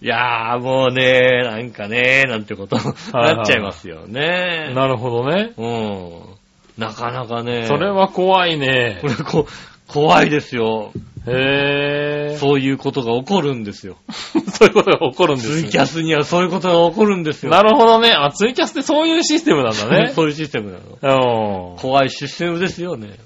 [0.02, 4.72] いやーもうねー、なんかねー、なんてこと、なっちゃいますよね。
[4.74, 5.52] なるほどね。
[5.56, 6.40] うん。
[6.78, 7.66] なかなかね。
[7.66, 9.08] それは怖いねこ。
[9.08, 9.46] れこ、
[9.88, 10.92] 怖いですよ。
[11.26, 12.38] へぇー。
[12.38, 13.96] そういうことが起こるんですよ。
[14.52, 17.50] そういうことが起こるんですツねイキャスにはそういうことが起こるんですよ。
[17.52, 18.12] なるほどね。
[18.12, 20.12] あ、ツイキャスってそういうシステムなんだね。
[20.16, 21.72] そういうシステムなの。
[21.72, 21.76] うん。
[21.78, 23.18] 怖いシステムですよね。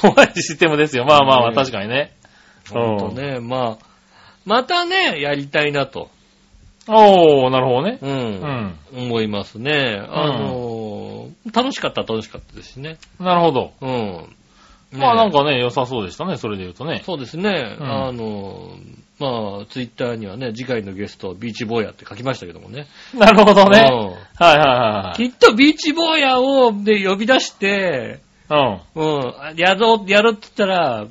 [0.00, 1.04] 怖いシステムですよ。
[1.04, 2.14] まあまあまあ、ね確かにね。
[2.70, 3.84] ほんとね、まあ、
[4.44, 6.10] またね、やりたいなと、
[6.88, 7.98] おー、なるほどね。
[8.00, 8.78] う、うんん。
[8.96, 10.00] 思いますね。
[10.08, 11.08] あのー
[11.52, 12.98] 楽しかった楽しかったですしね。
[13.20, 13.72] なるほど。
[13.80, 13.88] うん。
[14.92, 16.36] ねまあなんかね、良さそうでしたね。
[16.36, 17.02] それで言うとね。
[17.04, 17.76] そうですね。
[17.78, 22.86] うんあのーまあ、ツイッターにはね、次回のゲスト、ビーチボーヤって書きましたけどもね。
[23.14, 23.88] なるほどね。
[23.90, 28.98] うんはいはいはいきっとビーチボーヤをで呼び出して、はい。
[28.98, 31.06] うん、やろう、やるって言ったら、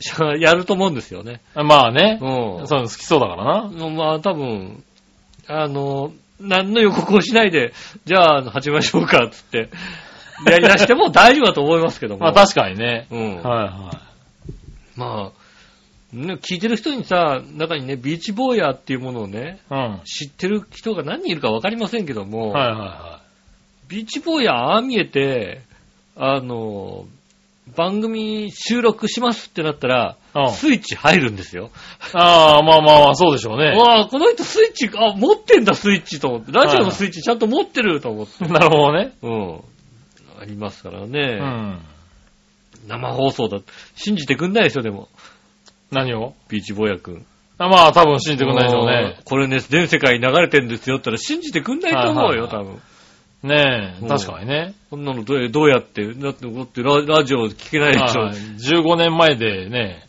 [0.38, 1.40] やると思うんですよね。
[1.54, 1.66] うん。
[1.66, 2.18] まあね。
[2.20, 2.66] うん。
[2.66, 3.90] そういうの好きそうだからな。
[3.90, 4.82] まあ多分、
[5.46, 7.72] あの、何の予告をしないで、
[8.06, 9.68] じゃあ始めましょうか、つって、
[10.46, 12.20] やり出しても大丈夫だと思いますけども。
[12.24, 13.06] まあ確かにね。
[13.10, 13.36] うん。
[13.36, 14.00] はいは
[14.96, 19.74] まあ、ね、聞いてる人にさ、中にね、ビーチボーヤーっていうものをね、い。
[19.74, 20.00] うん。
[20.04, 23.20] 知ってる人が何人いるかわかりませんけども、はいは
[23.88, 25.62] ビーチボーヤーああ見えて、
[26.22, 27.06] あの、
[27.74, 30.16] 番組収録しますってなったら。
[30.52, 31.70] スイッチ入るんですよ。
[32.12, 33.70] ああ、まあまあまあ、そうでしょうね。
[33.74, 36.52] わあ、この人スイッチ、あ、持ってんだ、スイッチと思って。
[36.52, 38.44] ラジオのスイッチちゃんと持ってると思って。
[38.52, 39.12] なるほどね。
[39.22, 39.60] うん。
[40.40, 41.36] ありますからうね。
[41.36, 41.78] ん。
[42.86, 43.58] 生放送だ。
[43.96, 45.08] 信じてくんないですよ、でも。
[45.90, 46.34] 何を？
[46.50, 47.26] ビーチボーヤくん。
[47.56, 49.16] あまあ多分信じてくんないでしょうね。
[49.24, 52.80] これね、全世界に流れてんですよって言ったら信じてくんないと思うよ、はいはい多分。
[53.42, 54.74] ねえ、うん確かにね。
[54.90, 58.34] こんなのどうどうやって、だって、だってララジオ聞けないでしょはい。
[58.34, 60.06] 15年前でね、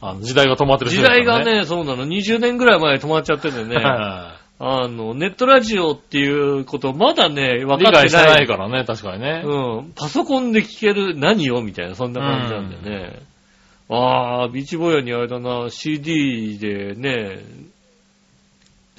[0.00, 8.26] あの時代が止まってる時代が、ね、そうなの、20年ぐらい前に止まっちゃっててね、はあの、ネットラジオっていうことまだね、い分かって理解してない。
[8.36, 9.42] ないからね、確かにね。
[9.44, 9.92] うん。
[9.94, 13.20] パソコンで聞ける何よみたいな、そんな感じなんでね。
[13.88, 17.38] ああ、ビーチボーヤにあれだな、CD でね、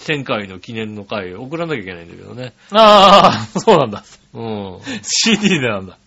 [0.01, 2.53] 1000回の記念の回送らなきゃいけないんだけどね。
[2.71, 4.03] ああ、そうなんだ。
[4.33, 4.79] うん。
[5.03, 5.97] CD でなんだ。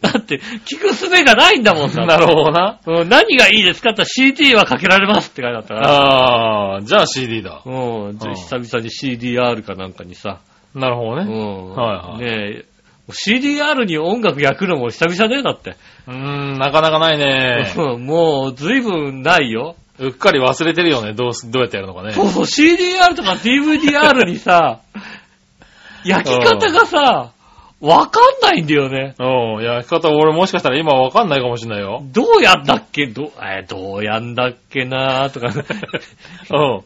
[0.00, 2.80] だって、聞く術がないんだもんなるほどな。
[2.86, 5.88] うん何がいいですかって CD はかけられますって書いてあったから。
[5.88, 7.62] ああ、じゃあ CD だ。
[7.64, 8.18] うん。
[8.18, 10.40] じゃあうん久々に CDR かなんかにさ。
[10.74, 11.32] なるほどね。
[11.32, 11.70] うん。
[11.74, 12.64] はいはいねえ、
[13.10, 15.76] CDR に音楽焼くのも久々ねだって。
[16.06, 17.72] うーん、なかなかないね。
[17.76, 19.76] うんもう、ずいぶんないよ。
[19.98, 21.12] うっかり忘れてるよね。
[21.12, 22.12] どうす、どうやってやるのかね。
[22.12, 24.80] そうそう、CDR とか DVDR にさ、
[26.04, 27.32] 焼き方がさ、
[27.80, 29.14] わかんないんだよね。
[29.18, 32.02] うん、焼き方俺もしかしたら今わかんないかもしれないよ。
[32.12, 33.06] どうやんだっけ？
[33.08, 35.48] ど、えーどうやんだっけなーとか。
[36.56, 36.82] うん。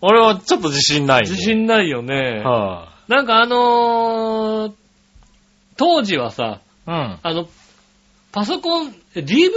[0.00, 2.40] 俺はちょっと自信ない、自信ないよね。
[2.44, 4.72] はなんかあのー、
[5.76, 7.18] 当時はさ、い、うん。
[7.22, 7.46] あの、
[8.32, 9.50] パソコン、DVD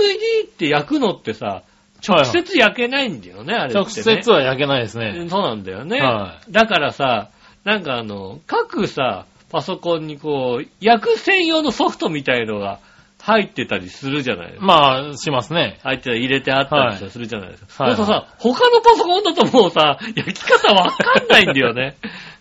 [0.45, 1.63] って焼くのってさ、
[2.07, 3.79] 直接焼けないんだよね、あれって、ね。
[3.79, 5.27] 直接は焼けないですね。
[5.29, 6.01] そうなんだよね。
[6.01, 7.29] はだからさ、
[7.63, 12.79] なんかあの、各さ、パソコンにこう、焼く専用のソフトみたいのが
[13.21, 15.79] 入ってたりするじゃないまあ、しますね。
[15.83, 17.83] 入ってたり入れてあったりするじゃないですか。
[17.83, 21.97] はいそうさ、他のパソコンだともうさ、焼き方わかんないんだよね。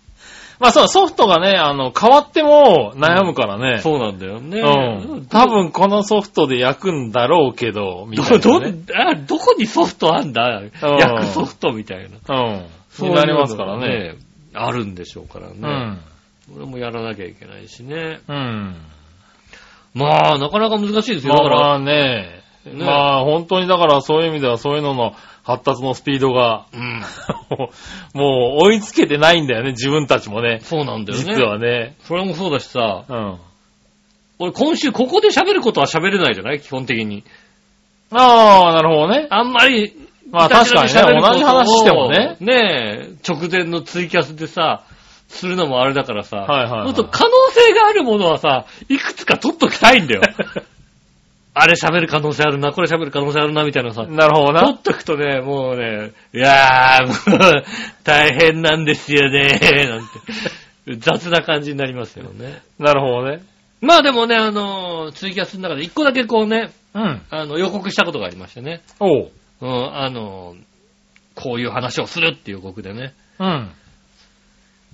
[0.60, 3.80] まあそう、ソフトがね、あの、変わっても悩むからね。
[3.80, 4.60] そうなんだよね。
[4.60, 5.26] うん。
[5.26, 8.78] 多分このソフトで焼くんだろうけど、みたいど、ど、な、ね。
[8.94, 10.62] あどこにソフトあんだ？
[10.82, 12.42] 焼くソフトみたいな。
[12.42, 12.66] うん。
[12.90, 14.16] そうなりますからね。
[14.52, 15.54] あるんでしょうからね。
[15.62, 15.98] うん。
[16.56, 18.20] 俺もやらなきゃいけないしね。
[18.28, 18.76] うん。
[19.94, 21.34] まあ、なかなか難しいですよ。
[21.34, 25.14] だから、まあまあね、ねまあ本当にだからそういう意味ではそういうのの
[25.50, 27.02] 発達のスピードが、うん。
[28.14, 30.60] もう追いつけてないんだよね、自分たちもね。
[30.62, 31.24] そうなんだよね。
[31.24, 31.96] 実はね。
[32.04, 33.38] それもそうだしさ、うん。
[34.38, 36.60] 俺今週ここで喋ることは喋れないじゃない？
[36.60, 37.24] 基本的に。
[38.12, 39.26] ああ、なるほどね。
[39.30, 39.92] あんまり、
[40.30, 44.82] まあ確かにね同じ話してもねねえ、直前のツイキャスでさ、
[45.28, 50.22] するのもあれだからさ、はいはいはいもっと可能性があるものはさ、いくつか取っときたいんだよ。
[51.52, 54.04] あれ喋る可能性あるな、これ喋る可能性あるな、みたいなさ。
[54.04, 54.78] なるほどな取っ。
[54.80, 57.64] とくとね、もうね、いやー、もう、
[58.04, 59.58] 大変なんですよね、
[59.88, 60.00] なん
[60.86, 60.96] て。
[60.98, 62.62] 雑な感じになりますよね。
[62.78, 63.42] なるほどね。
[63.80, 67.22] まあでもね、あの、ツイキャスの中で一個だけこうね、うん。
[67.30, 68.82] あの、予告したことがありましてね。
[68.98, 69.30] おう。
[69.60, 70.56] うん、あの、
[71.34, 73.14] こういう話をするっていう予告でね。
[73.38, 73.70] うん。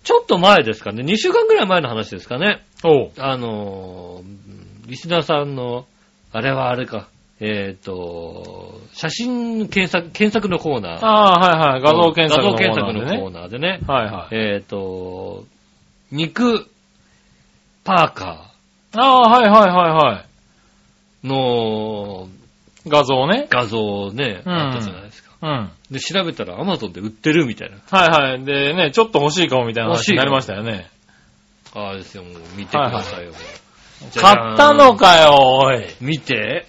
[0.02, 2.62] ちょっと前ですかね、2週間ぐらい前の話ですかね。
[2.84, 3.10] おう。
[3.18, 4.22] あの、
[4.86, 5.86] リスナーさんの、
[6.36, 7.08] あれはあれか、
[7.40, 11.06] えっ、と、写真検索、検索のコーナー。
[11.06, 11.80] ああ、はいはい。
[11.80, 13.80] 画像検索の画像検索のコーコーナーでね。
[13.86, 14.34] はいはい。
[14.34, 15.46] えっ、と、
[16.12, 16.66] 肉、
[17.84, 18.52] パーカ
[18.94, 20.24] ああ、はいはいはいは
[21.24, 21.26] い。
[21.26, 22.28] ーの
[22.86, 23.46] 画像ね。
[23.48, 25.36] 画像ね、うんあったじゃないですか。
[25.40, 25.48] うん。
[25.48, 27.78] はいで、調べたら Amazon で売ってるみたいな。
[27.90, 28.44] はい。
[28.44, 30.90] でね、ちょっと欲しいかもみたいな話になりましたよね。
[31.74, 33.30] ああですよ、もう見てくださいよ。
[33.30, 35.86] じゃ買じゃーんったのかよ、おい。
[36.00, 36.66] 見て。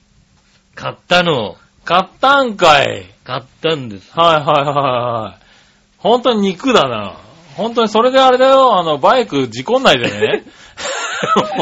[0.74, 1.56] 買ったの。
[1.84, 3.06] 買ったんかい。
[3.24, 4.10] 買ったんです。
[4.14, 4.74] はいはいはい
[5.24, 5.44] はい。
[5.98, 7.16] 本当に肉だな。
[7.54, 10.44] 本当にそれであれだよ、あの、バイク事故んないでね。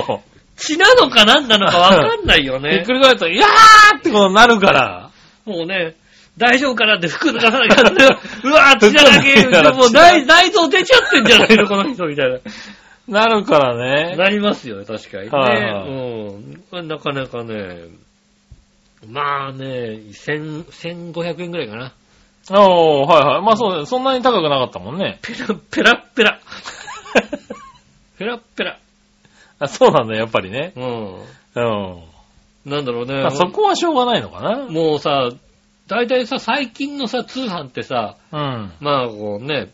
[0.06, 0.22] も
[0.56, 2.92] 血なのか何なのかわかんないよう、ひっねく。
[2.92, 5.10] り返ると、いやーってことになるから。
[5.44, 5.94] もうね、
[6.36, 7.82] 大丈夫かなって服脱がさなきゃ。
[8.44, 9.44] うわー、血だらけ。
[9.72, 12.38] もう内臓出ちゃってんじゃないの、この人みたいな。
[13.12, 14.16] なるからね。
[14.16, 15.30] なりますよね、確かにね。
[15.30, 15.84] は
[16.74, 17.88] うんなかなかね、
[19.06, 21.92] まあね、千1500円くらいかな。
[22.50, 23.42] おー、はいはい。
[23.42, 25.18] まあそうだよそんなに高くなかったもんね。
[25.22, 26.40] ペラペラッペラ。
[28.18, 28.78] ペラッペラ。
[29.60, 30.72] あそうなんだ、やっぱりね。
[30.76, 31.14] うん。
[31.14, 31.60] う
[32.66, 32.70] ん。
[32.70, 33.22] なんだろうね。
[33.22, 34.66] まあそこはしょうがないのかな。
[34.66, 35.30] もうさ、
[35.88, 38.72] 大体さ、最近のさ、通販ってさ、うん。
[38.80, 39.68] まあこうね、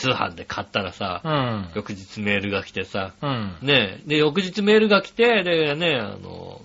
[0.00, 1.70] 通販で買ったらさ、うん。
[1.74, 3.56] 翌日メールが来てさ、うん。
[3.60, 6.62] ねで、翌日メールが来て、でね、あの、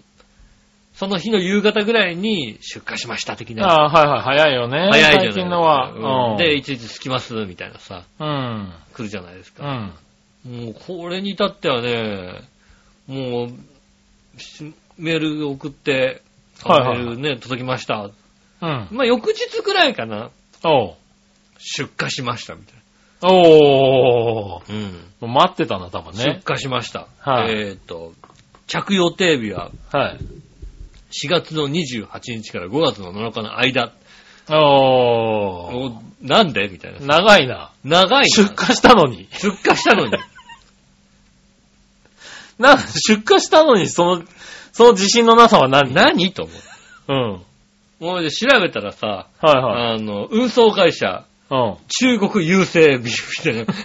[0.93, 3.65] その日の夕方ぐらいに出荷しました的な。
[3.67, 4.87] ああ、はいはい、早いよね。
[4.89, 5.91] 早いじゃない最近のは。
[5.91, 6.31] うん。
[6.31, 8.73] うんで、いついつ着きますみたいなさ、うん。
[8.93, 9.93] 来るじゃないですか。
[10.45, 10.65] うん。
[10.65, 12.41] もう、これに至ってはね、
[13.07, 16.21] もう、しメール送って、
[16.63, 18.09] あはいはいメールね、届きました。
[18.61, 18.87] うん。
[18.91, 20.31] まあ、翌日ぐらいかな、
[20.63, 20.95] おう。
[21.59, 22.84] 出荷しましたみたい
[23.21, 25.13] おー。
[25.21, 25.33] うん。
[25.33, 26.41] 待ってたんだ、多分出ね。
[26.47, 27.07] 荷しました。
[27.19, 28.13] はいえっ、と、
[28.67, 30.19] 着予定日ははい。
[31.11, 32.09] 4月の28
[32.41, 33.93] 日から5月の7日の間。
[34.49, 34.55] おー。
[34.55, 36.67] おなんで？
[36.67, 36.99] みたいな。
[36.99, 37.71] 長いな。
[37.83, 38.25] 長いな。
[38.25, 39.27] 出荷したのに。
[39.31, 40.11] 出荷したのに。
[42.59, 44.23] な、出荷したのに、その、
[44.71, 45.93] その自信のなさは何？
[45.93, 46.51] 何と思
[47.07, 47.13] う？
[47.13, 47.41] うん。
[47.99, 49.95] もうで調べたらさ、はいはい。
[49.95, 51.75] あの、運送会社、うん。
[51.87, 53.75] 中国郵政ビュみたい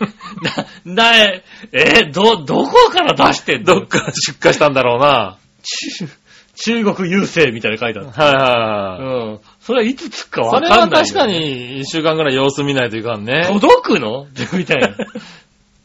[0.44, 0.94] な。
[0.94, 3.74] な、なえ、えど、どこから出してんの？
[3.80, 5.36] どっから出荷したんだろうな。
[5.62, 6.08] 中
[6.54, 8.10] 中国郵政みたいなの書いてある。
[8.10, 9.30] はいはいはい。
[9.32, 9.40] うん。
[9.60, 10.96] それはいつ着くかわそれかんないよ。
[10.98, 13.46] は確かに一週間ぐらい様子見ないといかんね。
[13.48, 14.90] 届くのみたいな。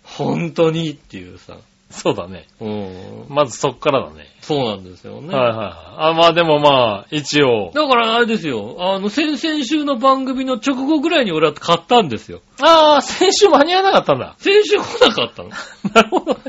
[0.04, 1.58] 本当にっていうさ。
[1.92, 2.48] そうだね。
[2.60, 3.26] うん。
[3.30, 4.28] まずそっからだね。
[4.42, 5.34] そうなんですよね。
[5.34, 5.72] はいはいはい。
[6.12, 7.72] あ、まあでもまあ、一応。
[7.74, 8.78] だからあれですよ。
[8.80, 12.42] あの、先々週の番組の直後ぐらいに俺は買ったんですよ。
[12.62, 14.36] ああ、先週間に合わなかったんだ。
[14.40, 15.50] 先週来なかったの。
[15.94, 16.40] なるほどね。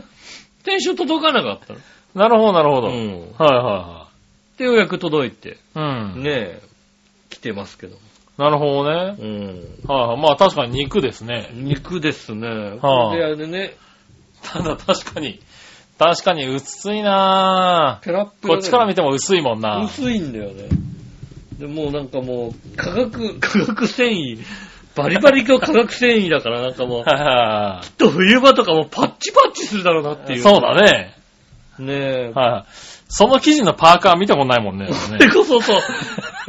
[0.65, 1.81] 先週届かなかったの。
[2.15, 2.89] なるほどなるほど。
[2.89, 3.33] はいうん。
[3.39, 4.07] は
[4.59, 5.89] で、ようやく届いて、いはい。
[6.17, 6.23] うん。
[6.23, 6.63] ねえ、
[7.29, 7.97] 来てますけど。
[8.39, 9.17] なるほどね。
[9.19, 9.87] うん。
[9.87, 10.21] はいはい。
[10.21, 11.51] まあ確かに肉ですね。
[11.53, 12.49] 肉ですね。
[12.81, 13.77] はあであれでね、
[14.47, 15.41] ただ確かに、
[15.99, 19.85] 確かに薄いなペラッペラでこっちから見ても薄いもんな。
[19.85, 20.69] 薄いんだよね。
[21.59, 24.39] で、もうなんかもう、化学、 化学繊維、
[24.95, 30.39] バリバリの化学繊維だからなんかもう、きっと冬場とかもパッチパッチするだろうなっていう。
[30.39, 31.15] いそうだね。
[31.79, 31.95] ね
[32.29, 32.33] え。
[32.35, 32.73] はい。
[33.09, 34.89] その生地のパーカー見たことないもんね。
[35.19, 35.81] でこ そそう。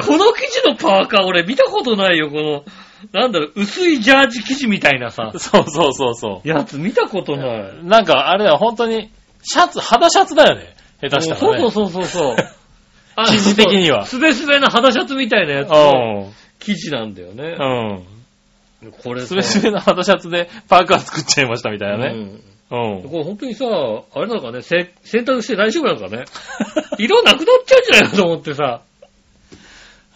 [0.06, 2.64] この生地のパーカー俺見たことないよ、この、
[3.14, 7.60] なんだろう、薄いジャージ生地みたいなさ、 そうそうそうそやつ見たことない。
[7.82, 7.86] う。
[7.86, 9.10] なんかあれだよ、本当に、
[9.44, 10.76] シャツ、肌シャツだよね。
[11.02, 11.60] 下手したらね。
[11.60, 12.36] そうそうそうそう。
[13.16, 17.54] あ生地的にはすべすべな肌シャツみたいなやつうの生地なんだよね。
[17.54, 18.92] ん。
[18.92, 19.28] これうん。
[19.28, 22.12] すべすべの肌シャツでパーカー作っちゃいましたみたいなね。
[22.14, 23.10] うんうん。
[23.10, 26.26] これ本当にさ、あれなのかね、せ洗濯して大丈夫なのかね。
[27.00, 28.82] 色なくなっちゃうんじゃないかと思ってさ。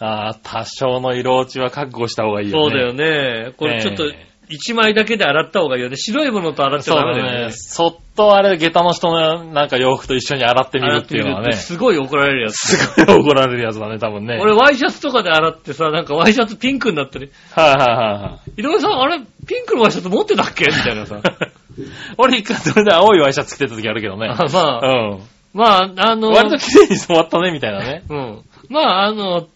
[0.02, 2.62] ああ、多少の色落ちは覚悟した方がいいよね。
[2.62, 3.52] そうだよね。
[3.56, 5.96] これちょっとええ一枚だけで洗った方がいいよね。
[5.96, 7.52] 白いものと洗っちゃそうダメだよねだね。。
[7.52, 12.76] そっとあれ、下駄の人のなんか洋服と一緒に洗ってみるっていうのはね、すごい怒られるやつ。
[12.76, 14.38] すごい怒られるやつだね、多分ね。
[14.42, 18.60] 俺、ワイシャツとかで洗ってさ、なんかワイシャツピンクになったり、はいはいはいはい。
[18.60, 20.66] 井上さん、あれ、ピンクのワイシャツ持ってたっけ？
[20.66, 21.20] みたいなさ。
[22.18, 24.26] 俺一回それで青いワイシャツ着てた時あるけどね。
[24.28, 25.20] あまあ、うん。
[25.54, 28.02] まあ、あの、割と綺麗に染まったね、みたいなね。
[28.10, 28.42] うん。
[28.68, 29.46] まあ、あの、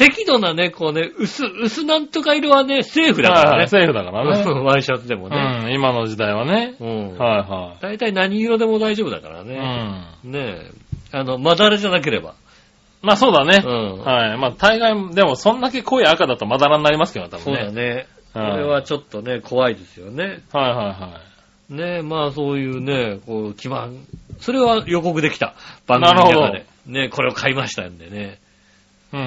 [0.00, 3.48] 適度なね、こうね、薄、薄なんとか色はね、セーフだからね。
[3.50, 4.44] はいはいセーフだからね。
[4.62, 5.36] ワイシャツでもね。
[5.66, 6.74] うん、今の時代はね。
[6.80, 7.18] うん。
[7.18, 9.42] はいは大体何色でも大丈夫だからい。
[9.42, 9.58] うね。
[10.24, 10.32] ん。
[10.32, 10.56] ね
[11.12, 11.18] え。
[11.18, 12.34] あの、まだれじゃなければ。
[13.02, 13.68] まあそうだねう。
[13.68, 13.98] ん。
[14.00, 14.38] はい。
[14.38, 17.66] まあ大概、でもそんだけ濃い赤だとまだらになりますけど、多そう分ね。
[17.66, 18.06] だね。
[18.32, 20.40] こうんれはちょっとね、怖いですよね。
[20.50, 21.20] はいはいは
[21.68, 23.98] ねえ、まあそういうね、こう、基盤。
[24.38, 25.54] それは予告できた。
[25.86, 26.66] 番組の中なで。
[26.86, 28.38] ねえ、これを買いましたんでね。
[29.12, 29.16] い。
[29.16, 29.18] う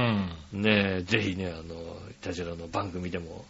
[0.58, 0.62] ん。
[0.62, 1.76] ねえ、ぜひね、あの、
[2.12, 3.46] イタジラの番組でも。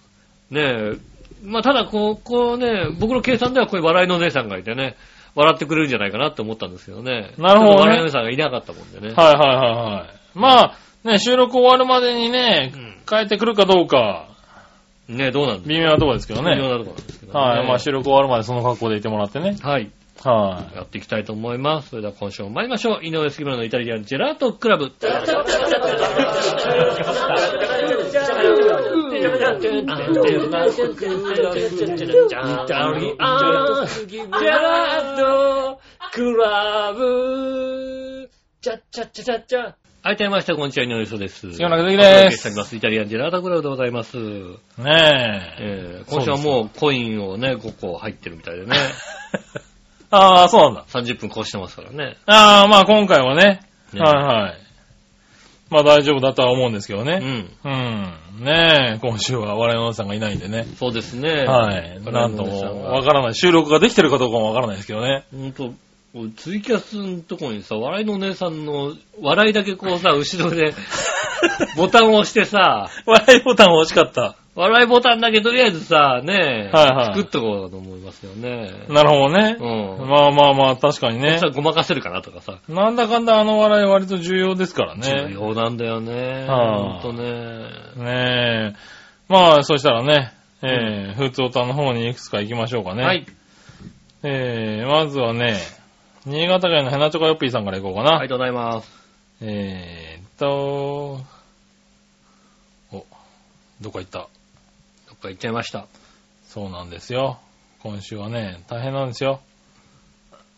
[0.52, 0.98] ねえ、
[1.44, 4.96] まあただこう、こうね、僕の計算ではこういう笑いのお姉さんがいてね、
[5.36, 7.32] 笑ってくれるんじゃないかなって思ったんですけどね。
[7.38, 9.14] なるほどね笑いのお姉さんがいなかったもんでね。
[9.16, 10.38] はいはいはいはい。
[10.38, 14.30] まあ、ね、収録終わるまでにねうん、帰ってくるかどうか、
[15.10, 15.70] ねえ、どうなんですか？
[15.70, 16.56] 微妙なところですけどね。
[16.56, 17.40] 微妙なところなんですけどね。
[17.40, 17.68] はい。
[17.68, 19.58] まあ収録終わるまでその格好でいてもらってね。
[19.62, 19.92] はい。
[20.30, 21.90] はやっていきたいと思います。
[21.90, 23.04] それでは今週も参りましょう。
[23.04, 24.86] 井上杉村のイタリアンジェラートクラブ。
[24.86, 24.90] は
[40.12, 41.52] い、改めまして、こんにちは、井上翔です。
[41.52, 42.76] 杉村和樹ですおます。
[42.76, 44.18] イタリアンジェラートクラブでございます。
[44.18, 44.22] い。
[44.22, 45.56] ねえ。
[45.60, 48.76] えー、今週はもうコインをね、5個入ってるみたいでね。
[50.16, 50.86] ああ、そうなんだ。
[50.90, 52.18] 30分越してますからね。
[52.28, 53.62] ああ、まあ今回はね。
[53.92, 54.58] ねはいはい。
[55.72, 57.50] まあ大丈夫だとは思うんですけどね。
[57.64, 57.72] うん。
[57.72, 58.46] うん。
[58.46, 60.68] ねえ、今週は笑いのお姉さんがいないんでね。
[60.78, 61.46] そうですね。
[61.46, 62.00] はい。
[62.04, 63.36] なんともがわからない。
[63.36, 65.24] 収録ができてるかどうかもわからないですけどね。
[65.32, 65.74] ほんと、
[66.38, 70.76] ツイキャスのとこにさ、笑いのお姉さんの、笑いだけこうさ、後ろで、
[71.76, 74.36] ボタンを押してさ、笑いボタン欲しかった。
[74.56, 78.86] 笑いボタンだけとりあえずさ、ね、はいはい作っとこうと思いますよね。
[78.88, 80.04] なるほどねう。
[80.04, 80.08] ん。
[80.08, 81.48] まあまあまあ、確かにねそした。
[81.48, 82.60] らごまかせるかなとかさ。
[82.70, 85.34] なんだかんだあの笑い割と重要ですから重ね。
[85.34, 86.46] 要なんだよね。
[86.48, 87.24] はあほんとね。
[87.98, 88.76] ねえ。
[89.28, 93.04] まあ、そしたらね、えー、ふつおたの方にいくつか行きましょうかね。
[93.04, 93.26] はい。。
[94.22, 95.58] えー、まずはね、
[96.26, 98.20] 新潟県のヘナチョコヨッピーさんから行こうかな。
[98.20, 98.90] ありがとうございます。
[99.42, 101.20] えーっと、
[102.94, 103.06] お、
[103.82, 104.28] どこ行った
[105.24, 105.88] か行っちゃいました。
[106.48, 107.40] そうなんですよ。
[107.82, 109.40] 今週はね、大変なんですよ。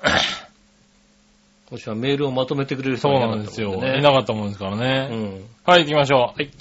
[1.69, 3.73] 今週はメールをまとめてくれる人そうがいなかったなんですよ。
[3.73, 5.15] いなかったもんですからうね。
[5.15, 5.43] ん。
[5.65, 6.39] はい、行きましょう。
[6.39, 6.51] はい。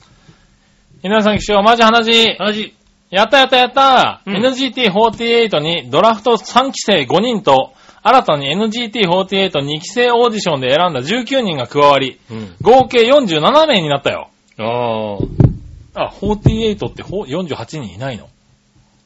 [1.03, 2.37] 皆さん、気象、マジ話。
[2.37, 2.75] 話。
[3.11, 12.55] やったやったやった、うん !NGT48 にドラフト3期生5人と、新たに NGT482 期生オーディションで選んだ19人が加わり、うん。
[12.63, 14.31] 合計47名になったよ。
[14.59, 15.54] ああ。
[15.95, 18.29] あ、48ってほ48人いないの？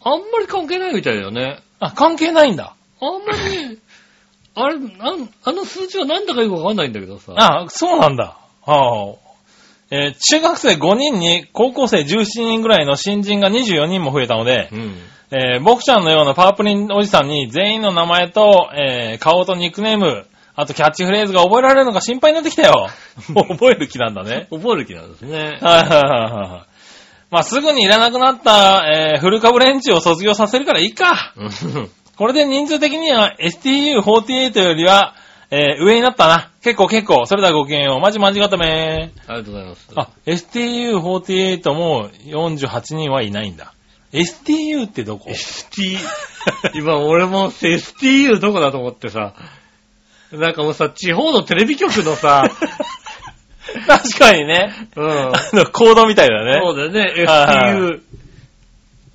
[0.03, 1.59] あんまり関係ないみたいだよね。
[1.81, 2.75] あ、関係ないんだ。
[3.01, 3.79] あんまり、
[4.55, 7.33] あれ、なん、あの数字はなんだかよくわかんないんだけどさ。
[7.37, 8.37] あ、そうなんだ。
[8.67, 9.15] ああ
[9.91, 14.95] えー中学生5人に高校生17人ぐらいの新人が24人も増えたので、うん。
[15.31, 20.27] えー僕ちゃんのようなパープリンおじさんに全員の名前と、えー顔とニックネーム、
[20.57, 22.89] あとキャッチフレーズが覚えられるのか心配になってきたよ。
[23.31, 24.47] も う覚える気なんだね。
[24.53, 25.39] 覚える気なんですね。
[25.39, 26.78] はいはいはいはい。
[27.31, 31.35] まあ、すぐにいらなくなった、えー、フル株連中を卒業させるからいいか。
[31.37, 35.15] うんこれで人数的には STU48 よりは、
[35.53, 36.51] えー、上になったな。
[36.63, 37.27] 結構結構。
[37.27, 38.01] それではごきげんよう。
[38.01, 39.89] まじまじがためありがとうございます。
[39.95, 43.73] あ、STU48 も48人はいないんだ。
[44.13, 45.97] STU ってどこ？ST、
[46.75, 49.35] 今俺も STU どこだと思ってさ、
[50.33, 52.43] なんかもうさ、地方のテレビ局のさ、
[53.89, 54.73] 確かにね。
[54.97, 55.09] うん。
[55.09, 56.61] あの、コードみたいだね。
[56.63, 57.99] そうだよね、は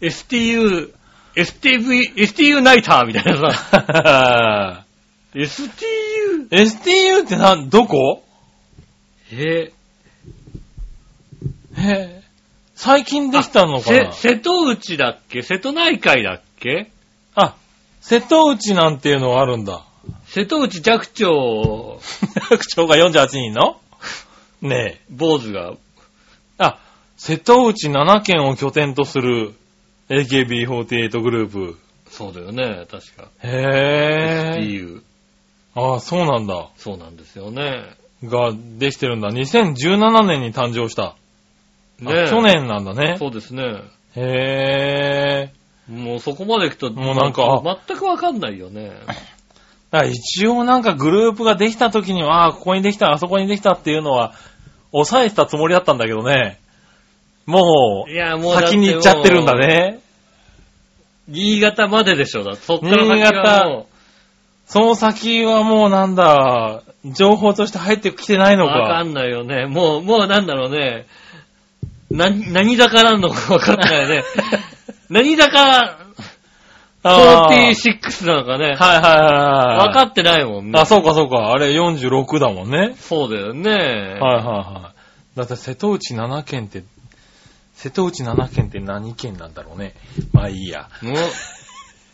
[0.01, 0.91] STU、STU、
[1.35, 4.85] STV、STU ナイターみたいなさ、
[5.33, 8.23] STU、STU ってなん、どこ？
[9.31, 9.71] え。
[11.75, 12.23] へぇ
[12.75, 15.41] 最近できたのかせな瀬戸内だっけ？
[15.41, 16.91] 瀬戸内海だっけ？
[17.35, 17.55] あ、
[18.01, 19.85] 瀬戸内なんていうのがあるんだ。
[20.27, 21.99] 瀬戸内寂聴。
[22.49, 23.79] 区長が48人の？
[24.63, 25.01] ねえ。
[25.09, 25.73] 坊主が、
[26.57, 26.79] あ、
[27.17, 29.53] 瀬戸内7県を拠点とする
[30.09, 31.77] AKB48 グループ。
[32.09, 33.29] そうだよね、確か。
[33.43, 35.01] へぇ STU。
[35.75, 36.69] あそうなんだ。
[36.77, 37.95] そうなんですよね。
[38.23, 39.29] ができてるんだ。
[39.29, 41.15] 2017年に誕生した。
[41.99, 43.17] ねあ去年なんだね。
[43.19, 43.63] そうですね。
[44.15, 48.91] へぇもうそこまで行くと、もうなんか全くわかんないよね。
[49.91, 50.09] ー。
[50.09, 54.33] 一応なんかグループができた時には、あここにできた、あそこにできたっていうのは、
[54.93, 56.59] 抑えてたつもりだったんだけどね。
[57.45, 59.57] もいや、う、もうだって先に行っちゃってるんだ。
[59.57, 59.99] ね。
[61.27, 62.61] 新潟まででしょ、だって。
[62.61, 63.87] そっから先はも
[64.65, 69.03] その先はもうなんだ、情報として入ってきてないのう、わかか。
[69.03, 69.65] んないよね。
[69.65, 71.05] もう、もうなんだろうね。
[72.09, 74.23] な、何坂なのかわかんないよね。
[75.09, 76.02] 何坂
[77.03, 78.65] 46なのかね。
[78.65, 79.87] はいはいはいはい。
[79.87, 80.79] 分かってないもんね。
[80.79, 81.51] あ、そうかそうか。
[81.51, 82.95] あれ46だもんね。
[82.97, 83.71] そうだよね。
[83.71, 85.37] はいはいはい。
[85.37, 86.83] だって瀬戸内7県って、
[87.73, 89.95] 瀬戸内7県って何県なんだろうね。
[90.31, 90.89] まあいいや。
[91.01, 91.11] も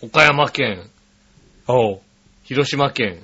[0.01, 0.89] う岡山県、
[1.67, 2.01] おう。
[2.45, 3.21] 広島県、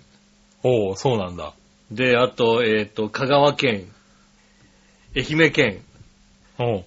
[0.62, 1.54] おう、そうなんだ。
[1.92, 3.88] で、あと、えっ、と、香川県、
[5.16, 5.82] 愛媛県。
[6.60, 6.86] おう。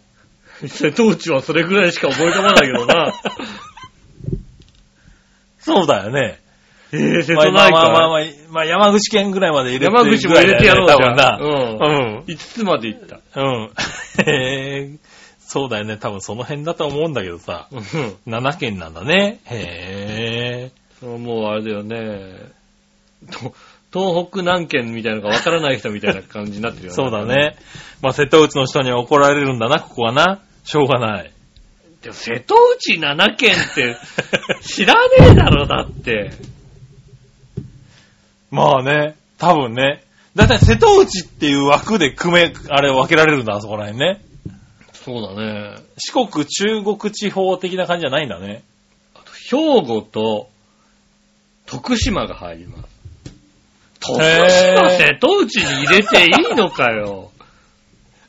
[0.68, 3.12] 瀬戸内はそれぐらいしか覚えてこないけどな。
[5.68, 6.40] そうだよね。
[6.92, 8.32] えー、瀬まあ戸内まあまあまあ海。
[8.32, 10.98] まあ、まあ山口県ぐらいまで入れて山口も入れてやろうじゃん。
[11.00, 11.38] 多分な。
[11.38, 12.24] うん。
[12.26, 13.20] 5つまで行った。
[13.36, 13.70] うん。
[14.26, 14.98] へえ。
[15.38, 15.98] そうだよね。
[15.98, 17.68] 多分その辺だと思うんだけどさ。
[17.70, 17.80] うん。
[18.34, 19.40] 7県なんだね。
[19.44, 21.06] へえ。
[21.06, 22.58] もうあれだよね。
[23.30, 23.52] と
[23.92, 26.94] 東北何県みたいなのがわからない人みたいな感じになってるよね。
[26.94, 27.24] そうだ。
[27.24, 27.56] ね。
[28.02, 30.42] まあ、瀬戸内の人には怒られるんだな、ここはな。
[30.64, 31.32] しょうがない。
[32.08, 33.98] でも瀬戸内7県って
[34.62, 36.30] 知らねえだろ、だって。
[38.50, 40.04] まあね、多分ね。
[40.34, 44.24] だいたい瀬戸内っていう枠で組め、あれ分けられるんだ、あそこら辺ね。
[44.94, 45.76] そうだね。
[45.98, 48.62] 四国、中国地方的な感じじゃないんだね。
[49.50, 50.48] 兵庫と
[51.66, 52.88] 徳島が入ります。
[54.00, 57.32] 徳へ島、ー瀬戸内に入れていいのかよ。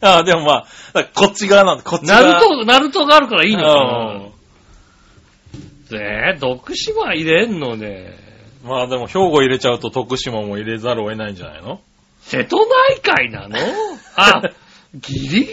[0.02, 2.22] ああ、でもまあ、こっち側なんだ、こっち側。
[2.22, 3.76] ナルト、ナルトがあるからいいのかう
[5.96, 6.02] んな。
[6.02, 8.18] えー、徳島入れんのね。
[8.64, 11.80] まあでも兵庫入れちゃうと徳島も入れざるを得ないんじゃないの？
[12.22, 13.58] 瀬戸内海なの？
[14.16, 14.42] あ、
[14.94, 15.48] ギリギリ、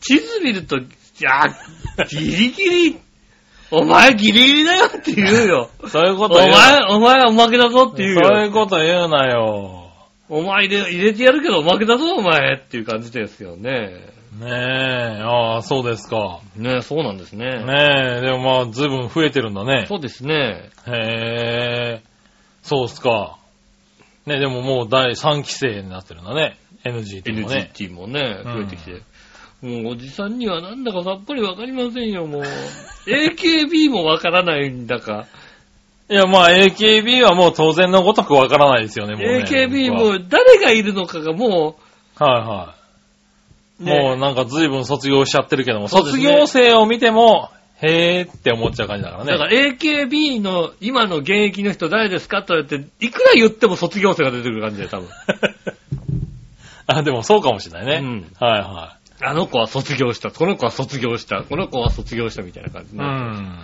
[0.00, 0.86] 地図見ると、い
[1.20, 1.42] や、
[2.08, 2.96] ギリギリ、
[3.70, 5.70] お前ギリギリだよって言うよ。
[5.88, 6.56] そういうこおと言うな。
[6.56, 8.52] 前、お前はおまけだぞって言うそういうよ。
[8.52, 9.77] こと言うなよ。
[10.28, 14.18] お前入れ入れてやるけどおまけだぞお前っていう感じですよね。
[14.38, 16.40] ねえ、ああ、そうですか。
[16.54, 17.64] ねそうなんですね。
[17.64, 19.86] ねえ、でもまあ、ずいぶん増えてるんだね。
[19.88, 20.70] そうですね。
[20.86, 22.02] へえ、
[22.62, 23.38] そうっすか。
[24.26, 26.58] ね、でももう第3期生になってるんだね。
[26.84, 27.72] NGT もね。
[27.74, 29.02] NGT もね、うん増えてきて。
[29.62, 32.42] もうおじさんにはなんだかさっぱりわかりませんよ、もう。
[33.06, 35.26] AKB もわからないんだか。
[36.10, 39.44] いや、まあ AKB はもう当然のごとくわからないですよね、もうね。
[39.44, 41.76] AKB も誰がいるのかがも
[42.16, 42.74] はいは
[43.80, 43.82] い。
[43.82, 47.50] う、ねもうなんか随分卒業しちゃってるけども、卒業生を見ても、
[47.80, 49.32] へーって思っちゃう感じだからね。
[49.32, 55.08] だから AKB の今の現役の人誰ですかと言って、いくら言っても卒業生が出てくる感じで多分。
[56.86, 58.00] あ、でもそうかもしれないね。
[58.02, 62.98] うんはいはあの子は卒業した、この子は卒業した、この子は卒業したみたいな感じい。
[62.98, 63.58] にうん。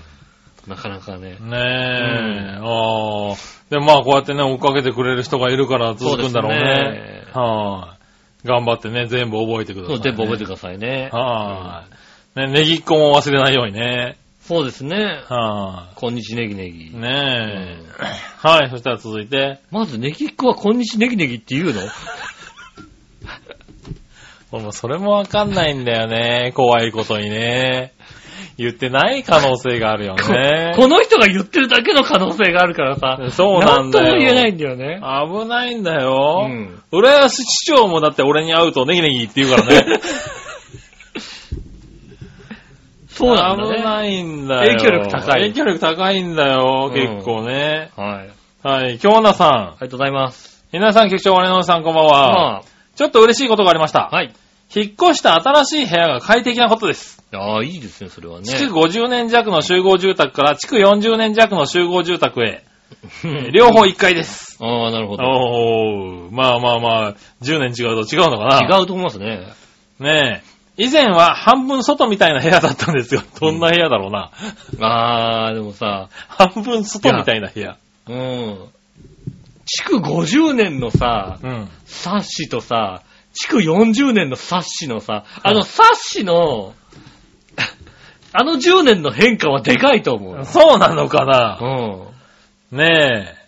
[0.67, 1.39] なかなかね。
[1.41, 3.37] ねえ、ああ。
[3.71, 7.25] でもまあこうやってね、追っかけてくれる人がいるから続くんだろうね。
[7.33, 7.99] そうねは
[8.45, 8.47] い。
[8.47, 11.11] 頑張ってね、全部覚えてくださそ、いうね、全部覚えてくださいね。
[11.13, 11.87] は
[12.37, 12.41] い。
[12.41, 14.19] ね、ネギっ子も忘れないようにね。
[14.41, 15.23] そうですね。
[15.27, 16.89] はこんにちネギネギ。
[16.89, 16.91] い。
[16.95, 18.47] ねえ。
[18.47, 21.81] はい、そしたら続いて、まずネギっ子はこんにちネギネギって言うの
[24.61, 26.53] もうそれもわかんないんだよね。
[26.55, 27.94] 怖いことにね。
[28.57, 30.75] 言ってない可能性があるよね。
[30.77, 33.19] この人が言ってるだけの可能性があるからさ。
[33.31, 35.01] そうなんだよとも言えないんだよね。
[35.01, 36.47] 危ないんだよ。
[36.49, 40.01] うん浦安市長もだって俺に会うとネギネギって言うからね。
[43.09, 43.77] そうなんだね。
[43.77, 44.79] 危ないんだよ。
[44.79, 47.91] 影響力高い影響力高いんだよ、うん結構ね。
[47.97, 48.31] はい。
[48.67, 48.99] はい。
[48.99, 50.65] 京奈さありがとうございます。
[50.73, 50.79] ん。
[50.79, 52.61] 皆さん局長、我々のさんこんばんは。
[52.61, 52.63] ま
[52.97, 54.09] ちょっと嬉しいことがありました。
[54.13, 54.33] あ、はい。
[54.75, 57.23] 引っ越した新しい部屋が快適なことです。
[57.33, 58.47] ああ、いいですね、それはね。
[58.47, 62.65] 築50年弱の集合住宅から築40年弱の集合住宅へ。
[63.25, 64.57] うん両方1階です。
[64.61, 65.25] ああ、なるほど。
[65.25, 68.79] おー、まあまあまあ、10年違うと違うのかな。
[68.79, 69.53] 違うと思いますね。
[69.99, 70.55] ねえ。
[70.77, 73.23] 以前は半分外みたいな部屋だったんですよ。
[73.41, 74.31] どんな部屋だろうな。
[74.81, 77.77] ああ、でもさ、半分外みたいな部屋。
[78.09, 78.59] うん。
[79.67, 81.69] 築50年のさ、うん。
[81.85, 83.03] サッシとさ、
[83.35, 86.75] 築40年のサッシのさ、あのサッシの、
[88.33, 90.45] あの10年の変化はでかいと思う。
[90.45, 91.59] そうなのかな？
[92.73, 93.45] うねえ。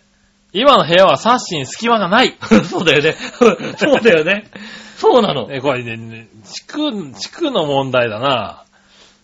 [0.53, 2.29] 今の部屋はサッシに隙間がない。
[2.29, 2.33] ん。
[2.63, 3.15] そうだよね。
[3.77, 4.49] そうだよね。
[4.97, 5.49] そうなの。
[5.51, 8.63] え、これね、ね地区、地区の問題だな。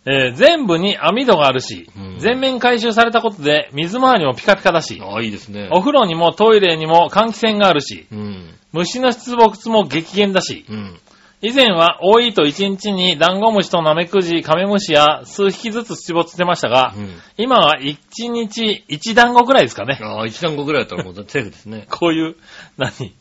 [0.05, 5.69] えー全部に網戸があるし、うん全面回収されたことで水回りもピカピカだし、ああ、いいですね。
[5.71, 8.53] お風呂にもトイレにも換気扇があるし、うん。
[8.71, 10.99] 虫の出没も激減だし、うん。
[11.41, 17.09] 以前は多いと1日にダンゴムシとナメクジ、カメムシや数匹ずつ出没してましたが、うん。
[17.37, 17.97] 今は1
[18.31, 19.99] 日1団子くらいですかね。
[20.01, 21.85] ああ、一団子ぐらいだったらもうセーフですね。
[21.91, 22.35] こういう、
[22.77, 23.13] 何？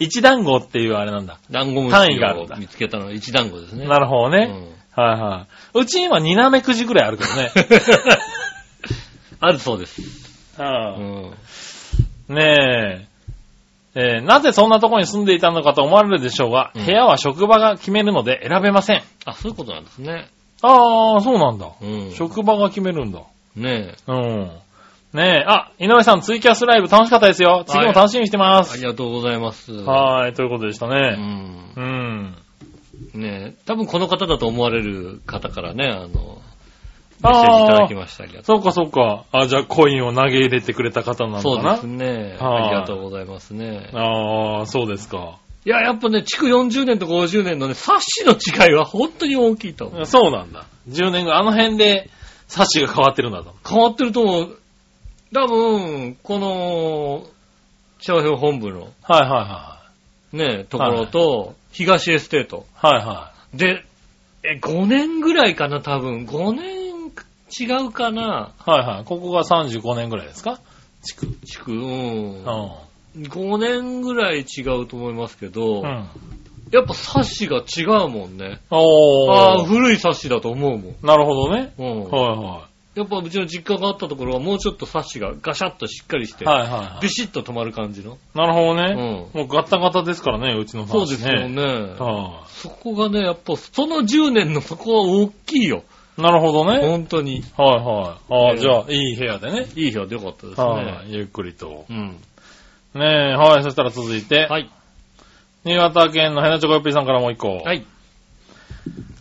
[0.00, 1.38] 一団子っていうあれなんだ。
[1.50, 3.86] 団子単位虫をがあるんだ見つけたのは一団子ですね。
[3.86, 4.79] なるほどね。
[4.96, 5.78] うんはいはい。
[5.80, 7.50] うち今2ナメクジぐらいあるけどね。
[9.40, 10.02] あるそうです。
[10.58, 11.34] うはん。
[12.28, 13.06] いねえ。
[13.94, 19.02] えーなぜそんなところに住んでいたのかと思われるでしょうが、うん部屋は職場が決めるので選べません。
[19.24, 20.28] あ、そういうことなんですね。
[20.62, 21.68] ああ、そうなんだ。
[21.80, 22.12] うん。
[22.14, 23.20] 職場が決めるんだ。
[23.56, 24.12] ねえ。
[24.12, 24.50] うん。
[25.12, 27.64] ねえ、あ、井上さん、ツイキャスライブ楽しかったですよ。
[27.66, 28.78] 次も楽しみにしてまあす。
[28.78, 29.72] りがとうございます。
[29.72, 31.16] はい、ということでしたうね。
[31.16, 31.72] ん。
[31.76, 32.36] うん。
[33.14, 33.62] ねえ。
[33.66, 36.42] 多分この方だと思われる方からね、あの、
[37.22, 38.42] メッセージいただきましたけど。
[38.42, 39.24] そっかそっか。
[39.32, 41.76] あ、じゃあコインを投げ入れてくれた方なのかな？
[41.76, 42.36] そうですね。
[42.38, 43.90] はいありがとうございますね。
[43.92, 45.38] ああ、そうですか。
[45.66, 50.06] いや、やっぱね、築40年と50年のね、冊子の違いは本当に大きいと思う。
[50.06, 50.64] そうなんだ。
[50.88, 52.08] 10年後、あの辺で、
[52.48, 53.54] サッシが変わってるんだと。
[53.68, 54.58] 変わってると思う。
[55.34, 57.26] 多分、この、
[58.00, 59.79] 商標本部のはいは
[60.32, 62.66] ね、ところと、東エステート。
[62.82, 62.94] いはい。
[62.98, 63.84] はいはで、
[64.42, 66.24] え、5年ぐらいかな、多分。
[66.24, 66.90] 5年
[67.58, 68.52] 違うかな。
[68.66, 68.70] い。
[68.70, 69.04] はいはい。
[69.04, 70.60] ここが35年ぐらいですか？
[71.02, 71.26] 地区。
[71.44, 73.18] 築、うんう。
[73.18, 73.22] ん。
[73.22, 76.08] 5年ぐらい違うと思いますけど、うん。
[76.70, 78.60] やっぱ冊子が違うもんね。
[78.70, 78.76] あ
[79.60, 80.96] あ、古い冊子だと思うもん。
[81.02, 81.72] なるほどね。
[81.78, 82.04] うん。
[82.04, 86.62] はやっぱうちの実家があったところはもうちょっと冊子がガシャッとしっかりして、いはい。
[86.62, 87.08] はいはいはいビ。
[87.08, 88.18] シッと止まる感じの。
[88.34, 89.30] なるほどね。
[89.32, 89.40] うん。
[89.40, 91.64] もうガタガタですからね、うちのそうですよね。
[91.98, 95.84] はそこがね、やっぱその10年のそこは大きいよ。
[96.18, 96.22] い。
[96.22, 96.80] なるほどね。
[96.80, 97.44] 本当に。
[97.56, 98.34] はいはい。
[98.34, 99.66] ああ、ねじゃあ、いい部屋でね。
[99.76, 100.66] いい日はでよかったですね。
[100.66, 101.12] はい。
[101.12, 101.86] ゆっくりと。
[101.88, 102.16] うん。
[102.94, 103.62] ねえ、はい。
[103.62, 104.68] そしたら続いて、はい。
[105.64, 107.58] 新潟県のヘナチョコヨッピーさんからもう一個。
[107.58, 107.86] はい。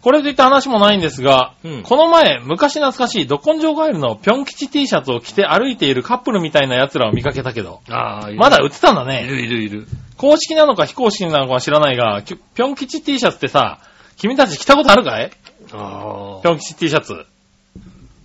[0.02, 9.30] これといった話もないんですが、うんこの前、昔懐かしいド根性ガエルのぴょん吉 T シャツを着て歩いているカップルみたいな奴らを見かけたけど、あまだ売ってたんだいね。
[9.30, 9.88] るいるいる。
[10.18, 13.80] 公式なのか非公式なのかは知らないが、きぴょん吉 T シャツってさ、
[14.16, 15.32] 君たち着たことあるかい？
[15.74, 17.26] あぴょん吉 T シャツ。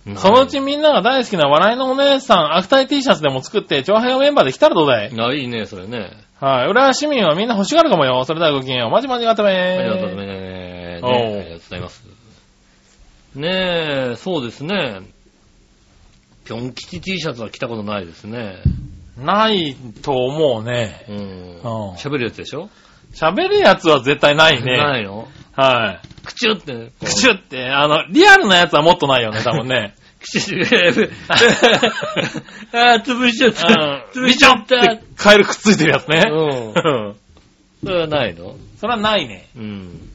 [0.07, 0.15] あ。
[0.17, 5.11] そのうちみんなが大好きな笑いのお姉さん、アフター T シャツでも作って、長編メンバーで着たらどうだい？
[5.19, 6.11] あ、いいね、それね。
[6.39, 6.69] はい。
[6.69, 8.23] 浦和市民はみんな欲しがるかもよ。
[8.25, 8.91] それではごきげんよう。
[8.91, 10.33] まじまじがためありがとうございま
[10.71, 10.74] す。
[11.01, 12.03] ねありがとうございます。
[13.35, 15.01] ねえ、そうですね。
[16.45, 18.61] ぴょん吉 T シャツは着たことないですね。
[19.17, 21.05] ないと思うね。
[21.09, 21.91] うんうん。
[21.95, 22.69] 喋るやつでしょ？
[23.13, 24.77] 喋るやつは絶対ないね。
[24.77, 25.27] ないの？
[25.53, 26.07] はい。
[26.25, 26.73] くちゅって。
[26.73, 29.95] こうクシュって、あの、リアルなやつはもっとないよね、 多分ね。
[30.19, 30.41] くちゅ
[32.73, 34.05] あー、潰しちゃった。
[34.13, 34.75] 潰しちゃった。
[34.93, 36.23] ってカエルくっついてるやつね。
[36.29, 36.73] うん。
[36.73, 37.15] うん。
[37.83, 38.55] それはないの？
[38.79, 39.47] それはないね。
[39.55, 40.09] うん。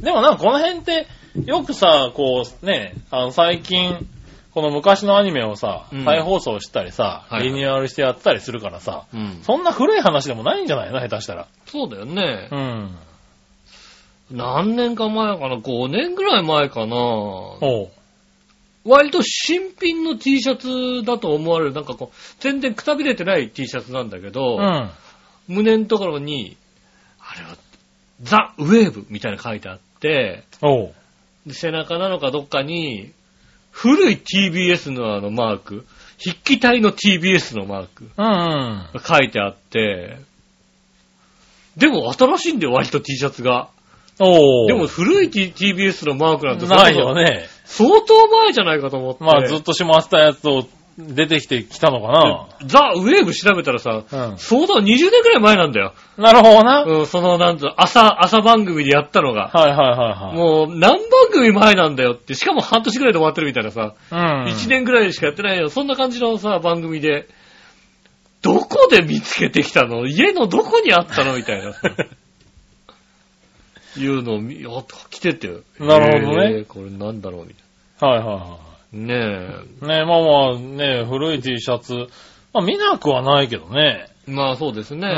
[0.00, 1.06] でもなんかこの辺って、
[1.46, 4.06] よくさ、こうね、あの最近、
[4.52, 9.40] この昔のアニメをさ、うん再放送したりさ、はいはいリニューアルしてやってたりするからさ、うん。
[9.42, 11.00] そんな古い話でもないんじゃないの？
[11.00, 11.48] 下手したら。
[11.66, 12.56] そうだよねう。
[12.56, 12.96] ん。
[14.30, 17.88] 何年か前かな ?5 年ぐらい前かなおう。
[18.84, 24.90] 割と新品の T シャツだと思われる、なんかこう、全然くたびれてない T シャツなんだけど、うん。
[25.48, 26.56] 胸のところに、
[27.18, 27.56] あれは、
[28.22, 29.83] ザ・ウェーブみたいなの書いてあって、
[30.62, 30.94] おう。
[31.46, 33.12] で背中なのかどっかに、
[33.70, 35.86] 古い TBS のあのマーク、
[36.22, 38.88] 筆記体の TBS のマークうんうん。
[38.92, 40.18] が書いてあって、
[41.76, 43.68] でも新しいんだよ、割と T シャツが。
[44.20, 44.66] おう。
[44.68, 47.46] でも古い T- TBS のマークなんてないよね。
[47.64, 49.24] 相当前じゃないかと思って。
[49.24, 50.66] まあずっとしまったやつを
[50.96, 54.26] 出てきてきたのかザ・ウェーブ調べたらさ、な。
[54.28, 54.38] うん。
[54.38, 55.92] 相当20年くらい前なんだよ。
[56.16, 56.84] なるほどな。
[56.84, 59.50] うん、その、なんつうの朝、朝番組でやったのが。
[59.52, 60.36] はいはいはいはい。
[60.36, 61.00] もう、何番
[61.32, 64.44] 組前なんだよって、しかも半年くらいで終わってるみたいなさ、うん。
[64.44, 65.68] 1年くらいしかやってないよ。
[65.68, 67.26] そんな感じのさ、番組で、
[68.42, 70.06] どこで見つけてきたの？
[70.06, 71.36] 家のどこにあったの？
[71.36, 71.80] みたいなさ。
[73.96, 75.48] いうのを見、あ、来てて。
[75.78, 77.46] なるほどねえーこれなんだろう？
[77.46, 78.73] みたいはいはいはな。
[78.94, 79.84] ねえ。
[79.84, 79.88] い。
[79.88, 82.08] ねまあまあね古い T シャツ。
[82.52, 84.06] まあ見なくはないけどね。
[84.26, 85.08] まあそうですね。
[85.08, 85.10] う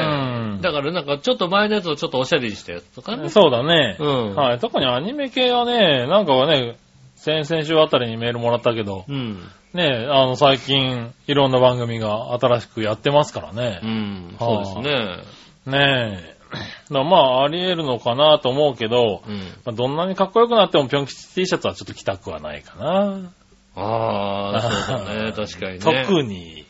[0.59, 3.29] んだからなんかちょっと前のやつをちょっとおしゃれにしたやつとかね。
[3.29, 3.97] そうだね。
[4.01, 4.35] うん。
[4.35, 4.59] はい。
[4.59, 6.77] 特にアニメ系はね、なんかはね、
[7.14, 9.39] 先々週あたりにメールもらったけど、うん。
[9.74, 13.81] ね、あの最近いろんな番組が新しくやってますからうね。
[13.85, 14.37] ん。
[14.39, 15.79] そうですね。
[15.79, 16.37] ねえ。
[16.53, 19.37] だからまああり得るのかなと思うけど、うん。
[19.64, 23.31] まあどんなにかっこよくなってもピョン吉 T シャツはちょっと着たくはないかな。
[23.77, 25.33] ああ、そうだね。
[25.33, 25.79] 確かにね。
[25.79, 26.64] 特に。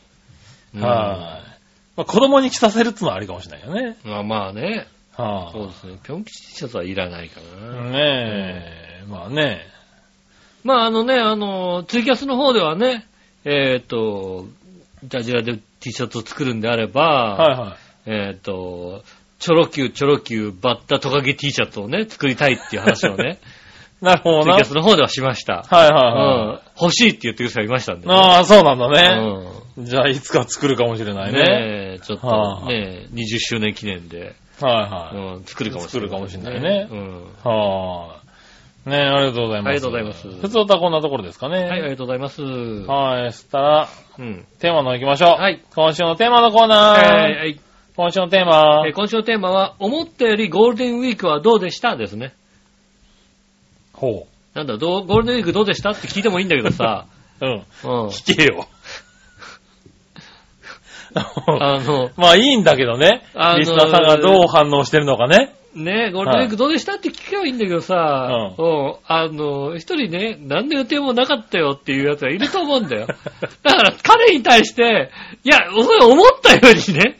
[0.75, 1.57] うんはい。
[1.97, 3.97] まあ子供に着させるってのはありかもしれないよね。
[4.05, 4.87] まあまあね。
[5.17, 5.99] はそうですね。
[6.03, 7.91] ピョン吉 T シャツはいらないかな。
[7.91, 9.05] ねえ。
[9.09, 9.63] まあね。
[10.63, 13.07] まああのね、あの、ツイキャスの方ではね、
[13.45, 14.47] えっ、と、
[15.05, 17.77] ジャジラで T シャツを作るんであれば、はいは
[18.07, 18.11] い。
[18.11, 19.05] えっ、と、
[19.39, 23.39] チョロ Q、チョロ Q、バッタトカゲ T シャツをね、作りたいっていう話をね、
[24.01, 24.45] なるほどな。
[24.45, 25.65] ツイキャスの方ではしました。
[25.69, 26.83] はいはいうんはい。。
[26.83, 28.15] 欲しいって言ってる人がいましたんで、ね。
[28.15, 29.19] ああ、そうなんだね。
[29.79, 31.39] うんじゃあ、いつか作るかもしれないね。
[31.39, 35.37] ねえ、ちょっはあとね、20周年記念で、はいはい。
[35.37, 37.25] うん、作るかもしれない、作るかもしれないねうん。
[37.45, 38.17] は
[38.87, 38.89] い。
[38.89, 39.69] ねえ、ありがとうございます。
[39.69, 41.65] ありがとうございます普通はこんなところですかね。
[41.65, 42.41] はい、ありがとうございます。
[42.43, 43.33] はい。
[43.35, 43.89] そしたら、
[44.19, 44.47] うん。
[44.61, 45.31] テーマの行きましょう。
[45.43, 45.63] はい。
[45.75, 47.13] 今週のテーマのコーナー。
[47.13, 47.61] はい、はい。
[47.97, 48.95] 今週のテーマえー。
[48.95, 51.97] 今週のテーマは、思ったよりゴールデンウィークはどうでした？
[51.97, 52.33] ですね。
[53.97, 55.91] ほなんだ、どうゴールデンウィークどうでした？
[55.91, 57.07] って聞いてもいいんだけどさ、
[57.41, 57.47] う。
[57.47, 57.53] うん。
[57.53, 57.63] うん。
[58.09, 58.69] 聞けよ。
[61.17, 63.25] あの、まあいいんだけどね。
[63.35, 65.55] あのーリスナーさんがどう反応してるのかね。
[65.75, 66.95] ねゴールデンウィークどうでした？
[66.97, 68.95] って聞けばいいんだけどさ、ううん。
[69.07, 73.07] あの、一人ね、何の予定もなかったよっていうやつがいると思うんだよ。
[73.63, 75.11] だから彼に対して、
[75.45, 77.19] いや、それ思ったようにね、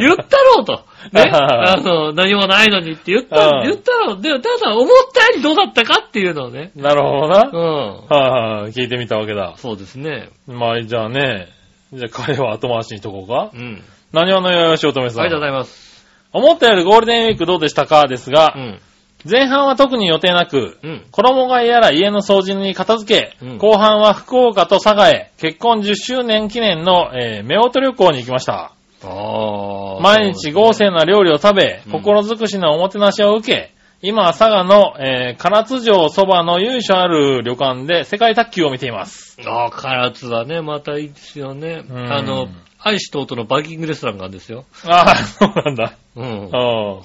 [0.00, 0.84] 言ったろうと。
[1.12, 1.30] ね。
[1.32, 4.20] あの、何もないのにって言った、うん言ったろう。
[4.20, 6.70] で、ただ思ったよりどうだったかっていうのをね。
[6.76, 7.50] なるほどな。
[7.52, 8.06] うん。
[8.08, 8.72] はいはい。
[8.72, 9.54] 聞いてみたわけだ。
[9.56, 10.28] そうですね。
[10.46, 11.48] まあじゃあね。
[11.92, 13.56] じゃあ彼は後回しにしとこうかう。
[13.56, 13.82] ん。
[14.12, 15.20] 何話のよよしおとめさん。
[15.22, 16.06] ありがとうございます。
[16.32, 18.80] 思ったよりゴールデンウィークどうでしたかですがう、ん。
[19.24, 21.04] 前半は特に予定なく、うん。
[21.10, 28.72] 衣替えやら家の掃除に片付け、うん後半は福岡と佐賀へ結婚10周年記念の、えー、夫婦旅行に行きました。
[29.04, 39.36] 毎日豪勢な料理を食べ、うん心尽くしのおもてなしを受け、今は佐賀の、えー、唐津城そばの由緒ある旅館で世界卓球を見ています。
[39.46, 41.84] ああ、唐津はね、またいいですよね。
[41.88, 42.48] うんあの、
[42.80, 44.64] 愛しとうとのバイキングレストランがあるんですよ。
[44.84, 45.96] ああ、そうなんだ。
[46.16, 46.24] うん。
[46.24, 47.02] うん。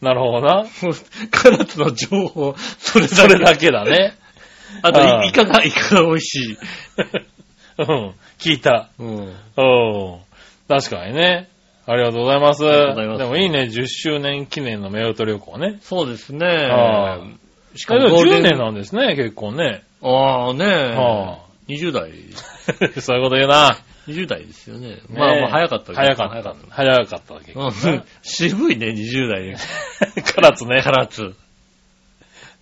[0.00, 0.64] なるほどな。
[1.32, 3.14] 唐津の情報、それだけ。
[3.16, 4.14] それだけだね。
[4.82, 6.58] あと、イカが、イカが美味しい。
[7.82, 8.14] うん。
[8.38, 8.90] 聞いた。
[8.98, 9.08] うん。
[9.16, 9.32] うん。
[10.68, 11.48] 確かにね。
[11.86, 12.66] ありがとうございます。
[12.66, 15.78] ありがとうございますでもいいね、10周年記念の夫婦旅行ね。
[15.80, 17.18] そうですねああ。
[17.74, 19.84] ししかも10ゴールデン年なんですね、結婚ね。
[20.02, 21.38] ああねは
[21.68, 22.12] 20代、
[23.00, 23.78] そういうこと言うな。
[24.06, 24.88] 20代ですよね。
[24.88, 26.54] ねまあまあ早かったけど早かった。
[26.70, 28.06] 早かった、結うん構。
[28.22, 29.56] 渋いね、20代で。
[30.34, 30.82] 唐津ね。
[30.82, 31.34] 唐津。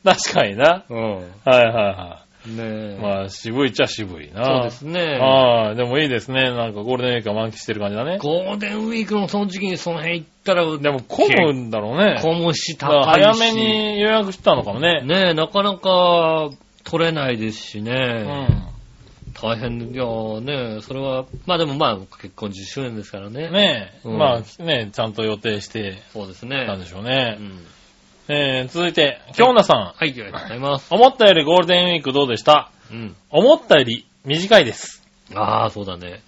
[0.05, 0.85] 確かにな。
[0.89, 1.15] うん。
[1.15, 2.99] はいはいはねえ。
[3.01, 4.45] まあ、渋いっちゃ渋いな。
[4.45, 5.19] そうですね。
[5.21, 6.51] ああ、でもいいですね。
[6.51, 8.19] なんかゴールデンウィークは満喫してる感じだね。
[8.19, 12.21] ゴールデンウィークのその時期にその辺行ったら、でも混むんだろうね。
[12.23, 13.21] 混むし高いし。
[13.21, 15.03] 早めに予約したのかもね。
[15.03, 16.51] ねえ、なかなか
[16.85, 17.93] 取れないですしうね。
[17.93, 18.77] ん。
[19.43, 20.05] 大変、いや
[20.41, 23.51] ねそれは、まあでもまあ結婚10周年ですからね。
[23.51, 26.65] ねえ、うんまあね、ちゃんと予定してそうですね。
[26.67, 27.37] たんでしょううね。
[27.39, 27.67] ん。
[28.29, 29.81] えー、続いて、京奈さん。
[29.81, 30.87] はい、ありがとうございます。
[30.91, 32.71] 思ったよりゴールデンウィークどうでした？
[32.91, 33.17] うん。
[33.31, 35.03] 思ったより短いです。
[35.35, 36.23] ああ、そうだね。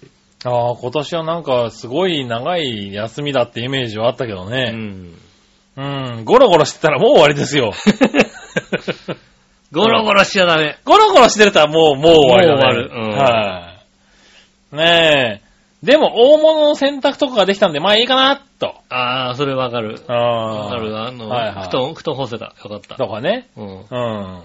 [0.45, 4.71] ああ、今年はなんかすごい長い休みだってイメージはあったけどうね。
[4.71, 5.13] ん。
[5.77, 7.71] うん、ゴロゴロしてたらもう終わりですよ。
[9.71, 10.77] ゴロゴロしちゃダメ。
[10.83, 12.55] ゴロゴロしてたらもう、もう終わりだね。
[12.55, 13.73] もう終わるうんは
[14.73, 15.85] い、ねえ。
[15.85, 18.75] でも、大物の洗濯とかができたんで、まあいいかな、と。
[18.89, 20.01] ああ、それわかる。
[20.07, 20.65] ああ。
[20.65, 20.99] わかる。
[20.99, 22.45] あの、はいはい布団、布団干せた。
[22.45, 22.95] よかった。
[22.95, 23.49] とかね。
[23.55, 23.79] うん。
[23.79, 24.41] うん。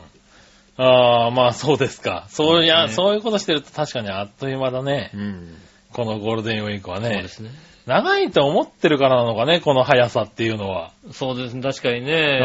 [0.77, 2.27] ああ、まあそうですか。
[2.29, 5.11] そういや、そういうことしてると確かにあっという間だね。
[5.15, 5.57] うん。
[5.93, 7.29] このゴールデンウィークはねそうで。
[7.29, 7.51] すね。
[7.87, 10.91] 長いと思ってるからなのかね、この速さっていうのは。
[11.13, 11.61] そうですね。
[11.63, 12.41] 確かにね。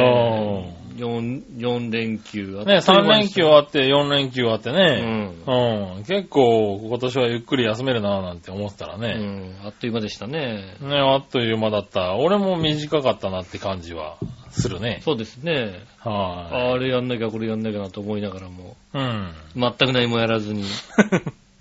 [0.97, 5.01] 4、四連休あっという間ね、でした3連休あって、4連休あってうね。
[5.01, 5.43] ん。
[5.47, 6.03] うん。
[6.03, 9.13] 結構、今年はゆっくり休めるなぁなんて思ってたらうね。
[9.13, 9.55] ん。
[9.63, 10.75] あっという間でしたね。
[10.81, 12.15] ね、あっという間だった。
[12.15, 14.17] 俺も短かったなって感じは
[14.51, 14.99] するね。
[15.05, 15.85] そうですね。
[15.99, 18.97] はあれやんなきゃこれやんなきゃなと思いながらも、い。
[18.97, 19.31] うん。
[19.55, 20.65] 全く何もやらずに、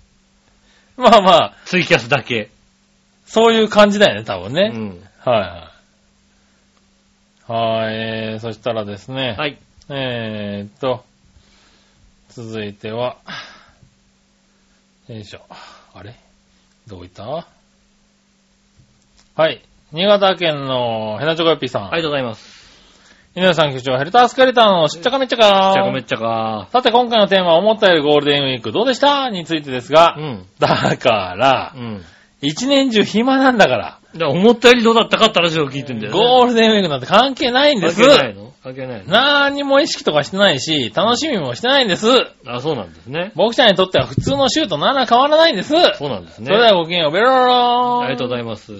[0.97, 2.49] まあまあ、ツイキャスだけ。
[3.31, 4.69] そういう感じだよね、多分うね。
[4.69, 4.99] ん。
[5.23, 5.71] はいは
[7.47, 7.51] い。
[7.51, 9.35] はい、えー、そしたらですね。
[9.37, 9.57] はい。
[9.89, 11.03] えーっと、
[12.29, 13.17] 続いては、
[15.07, 15.41] よいしょ。
[15.93, 16.15] あれ？
[16.87, 17.23] どういった？
[19.35, 19.61] はい。
[19.91, 21.93] 新潟県のヘナチョコヨッピーさん。
[21.93, 22.59] ありがとうございます。
[23.35, 26.67] 井上さん局長、ヘルタースケレターのしっちゃかめっちゃかじゃあごめんちゃか。
[26.71, 29.29] さて今回のテーマは思ったよりゴールデンウィークどうでした？
[29.29, 30.45] についてですが、うん。
[30.59, 32.03] だからう、ん。
[32.41, 36.19] 一年中暇なんだから、だから思ったよりどうだったかって話を聞いてんだよね。
[36.19, 38.01] ゴールデンウィークなんて関係ないんです。
[38.01, 38.53] 関係ないの？
[38.63, 39.11] 関係ないの？
[39.11, 42.07] 何にも意識とかしてないし、楽しみもしてないんです。
[42.45, 43.31] あ、そうなんですね。
[43.35, 45.69] 僕ちゃんにとっては普通の週と何ら変わらないんです。
[45.69, 46.45] そうなんですね。
[46.45, 48.03] それではごきげんよう、ベロロローン。
[48.03, 48.71] ありがとうございます。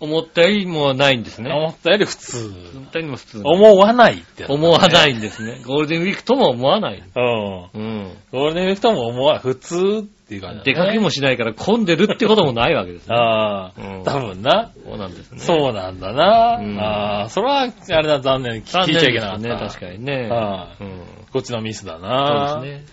[0.00, 1.50] 思ったよりもないんですね。
[1.52, 2.36] 思ったより普通。
[2.76, 3.42] 思ったよりも普通。
[3.44, 4.52] 思わないってやつ、。
[4.52, 5.60] 思わないいんですね。
[5.66, 7.02] ゴールデンウィークとも思わない。
[7.16, 7.62] うん。
[7.74, 8.16] うん。
[8.30, 9.42] ゴールデンウィークとも思わない。
[9.42, 10.62] 普通っていう感じだね。
[10.64, 13.16] 出かけもしないから混んでるってこともないわけですね。
[13.16, 14.70] ああ、うん多分な。
[14.84, 15.38] そうなんですね。
[15.40, 16.58] そうなんだな。
[16.60, 17.66] うんああ、それは、あ
[18.02, 18.62] れだ、残念。
[18.62, 19.48] 聞残いちゃいけなかった。
[19.48, 19.56] ね。
[19.58, 20.28] 確かにね。
[20.30, 21.00] ああうん。
[21.32, 22.60] こっちのミスだそうな。
[22.62, 22.84] ですね。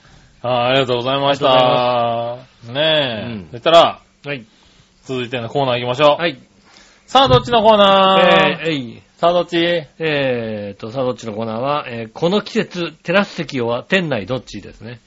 [0.41, 2.71] ああ、ありがとうございましあた。
[2.73, 3.25] ねえ。
[3.27, 4.43] うんそしたら、はい。
[5.03, 6.21] 続いてのコーナー行きましょう。
[6.21, 6.39] はい。
[7.07, 9.01] さあ、どっちのコーナー、えー、えい。
[9.17, 9.57] さあ、どっち？
[9.57, 14.99] えーと、さあどっちのコーナーは、えーこの季節、テラス席は店内どっちですね。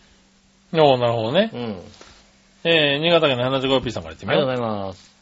[0.72, 1.51] おーなるほどね。
[1.53, 1.80] うん。
[2.64, 4.32] えー、新潟県の花女コピーさんから言ってみ。
[4.32, 5.12] ありがとうございます。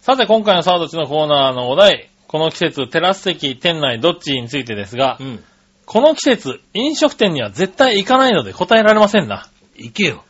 [0.00, 5.42] さて、今回のさあ、どっちのコーナーのお題、この季節、テラス席、店内どっちについてですが、うん。
[5.86, 9.48] この季節、飲食店には絶対行かないので答えられませんな。
[9.76, 10.24] 行けよ。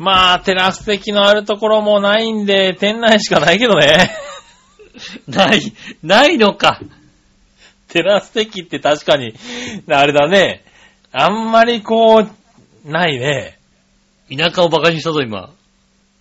[0.00, 4.10] まあ、テラス席のあるところもないんで、店内しかないけどね。
[5.28, 5.60] ない、
[6.02, 6.80] ないのか。
[7.88, 9.34] テラス席って確かに、
[9.90, 10.64] あれだね。
[11.12, 13.58] あんまりこう、ないね。
[14.34, 15.50] 田舎を馬鹿にしたぞ、今。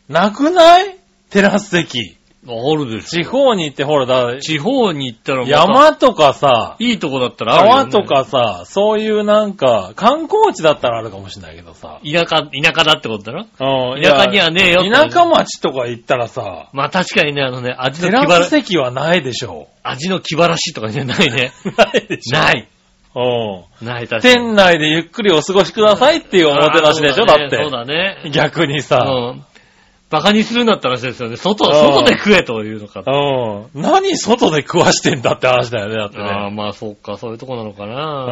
[0.10, 0.98] なくない？
[1.30, 2.18] テラス席。
[2.48, 4.40] あるでし地方に行ってほら、だょ。
[4.40, 7.92] 地方に行ったらまた山とかさ、いいとこだったらあるよ、ね。
[7.92, 12.00] 川とかさ、そういうなんか、観光地だったらあるかもしれないけどさ。
[12.04, 13.94] 田舎、田舎だってことだろ？
[13.96, 21.52] うん田舎にはねえよって田舎町とか行ったらさ、まあ確かにね、あのね、味テの気晴らラス席はないでしょ味の気晴らしとかね、ないね。
[21.66, 21.70] う。
[21.78, 22.38] ないでしょ。
[22.38, 22.68] ない。
[23.16, 23.86] うん。
[23.86, 24.34] ない、確かに。
[24.36, 27.58] 店内でゆっくりお過ごしくださいっていうおもてなしでしょ、だって。
[27.58, 28.30] そうだね。
[28.32, 28.98] 逆にさ。
[28.98, 29.46] うん。
[30.10, 31.38] バカにするんだったら話ですよね。
[31.38, 33.04] 外、うん外で食えというのか。
[33.06, 33.82] うん。
[33.82, 36.56] 何外で食わしてんだって話だよね、だってああ、ね。
[36.56, 38.26] まあそうか、そういうとこなのかうな。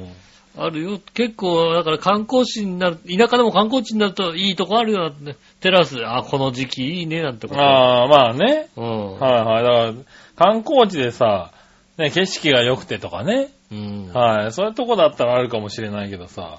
[0.00, 0.08] ん。
[0.56, 0.98] あるよ。
[1.14, 5.36] 結構、だから観光地になる、田舎でも観光地になるといいとこあるよなってね。
[5.60, 7.60] テラス、あ、この時期いいね、なんてこと。
[7.60, 8.68] ああ、まあね。
[8.76, 9.20] うん。
[9.20, 9.62] はいはい。
[9.62, 9.92] だから、
[10.36, 11.52] 観光地でさ、
[11.98, 13.48] ね、景色が良くてとかね。
[13.70, 14.10] うん。
[14.12, 14.52] はい。
[14.52, 16.58] そういうとこだったらあるかもしれないけどさ、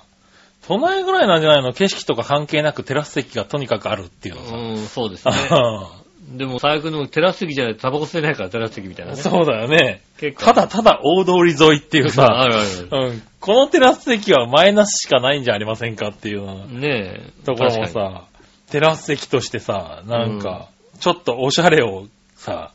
[0.68, 1.74] 都内ぐらいなんじゃないの？
[1.74, 4.56] 景色とか関係なくテラス席がとにかくあるっていうのさ。
[4.56, 5.34] うん、そうですね。
[6.30, 9.18] でも最悪のテラス席じゃないとタバコ吸えないからテラス席みたいなね。
[9.18, 10.02] そうだよね。
[10.20, 10.46] 結構。
[10.46, 17.46] ただただ大通り沿いっていうあさ、るあるうん、このテラス席はマイナスしかないんじゃありませんかっていうようなねえ。
[17.46, 18.24] ところも確かさ、
[18.70, 20.68] テラス席としてさ、なんか、
[21.00, 22.06] ちょっとおしゃれを
[22.36, 22.72] さ、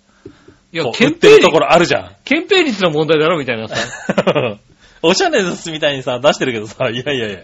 [0.73, 0.81] に。
[0.81, 2.17] いやこ、う売憲てるところあるじゃん。
[2.25, 3.77] 憲兵率の問題だろみたいなさ。
[5.03, 7.39] おしゃれですみたいにさ、出してるけどさ、いやいやいや。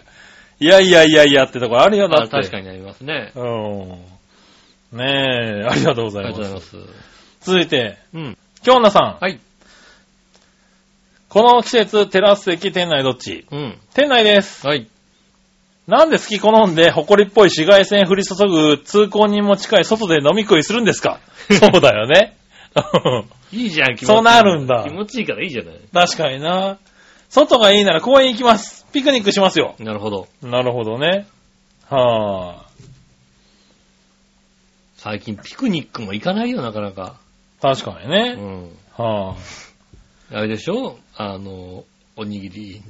[0.61, 2.31] いやいやいやいやってとこあるよだあって。
[2.31, 3.31] 確かにありますね。
[3.35, 3.39] う
[4.93, 4.97] ん。
[4.97, 6.31] ねえ、ありがとうござありいま。
[6.31, 6.77] がとうございますす。
[7.41, 8.37] 続いて、うん。
[8.63, 9.17] 京奈さん。
[9.19, 9.39] はい。
[11.29, 13.45] この季節、テラス席、店内どっち？
[13.51, 13.77] うん。
[13.95, 14.67] 店内です。
[14.67, 14.87] はい。
[15.87, 21.19] なんで好き好んで、埃っぽい紫外線降り注ぐ通行人も近い外で飲み食いするんですか？
[21.49, 22.35] そうだよね。
[23.51, 24.05] いいじゃん、気持ちいい。
[24.07, 25.75] そうなるんだ気持ちいいからいいじゃない。
[25.93, 26.77] 確かにな。
[27.31, 28.85] 外がいいなら公園行きます。
[28.91, 29.75] ピクニックしますよ。
[29.79, 30.27] なるほど。
[30.41, 31.27] なるほどね。
[31.89, 32.65] はあ。
[34.97, 37.15] 最近ピクニックも行かないよ、なかなか。
[37.59, 38.33] う確かにね。
[38.33, 38.69] ん。
[38.97, 39.37] は
[40.29, 40.97] あれでしょ？
[41.15, 41.85] あの、
[42.17, 42.81] おにぎり。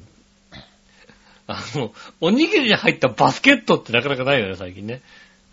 [1.45, 5.01] あの、おにぎりに入ったバスケットってなかなかないよね、最近ね。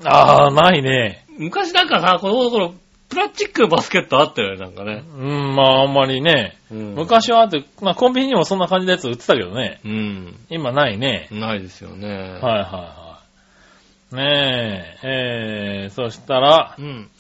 [0.02, 0.08] あ。
[0.08, 1.26] ああ、ないね。
[1.36, 2.74] 昔なんかさ、子供の頃、
[3.08, 5.02] プラスチックのバスケットあったよね、なんかね。
[5.16, 6.58] うん、まああんまりね。
[6.70, 9.80] うん、昔はあって、まあコンビニにもそんな感じのやつ売ってたけどね。
[9.84, 10.36] うん。
[10.50, 11.28] 今ないね。
[11.30, 12.08] ないですよね。
[12.08, 13.20] はいはいは
[14.12, 14.16] い。
[14.16, 17.10] ねえ、えー、そしたら、うん。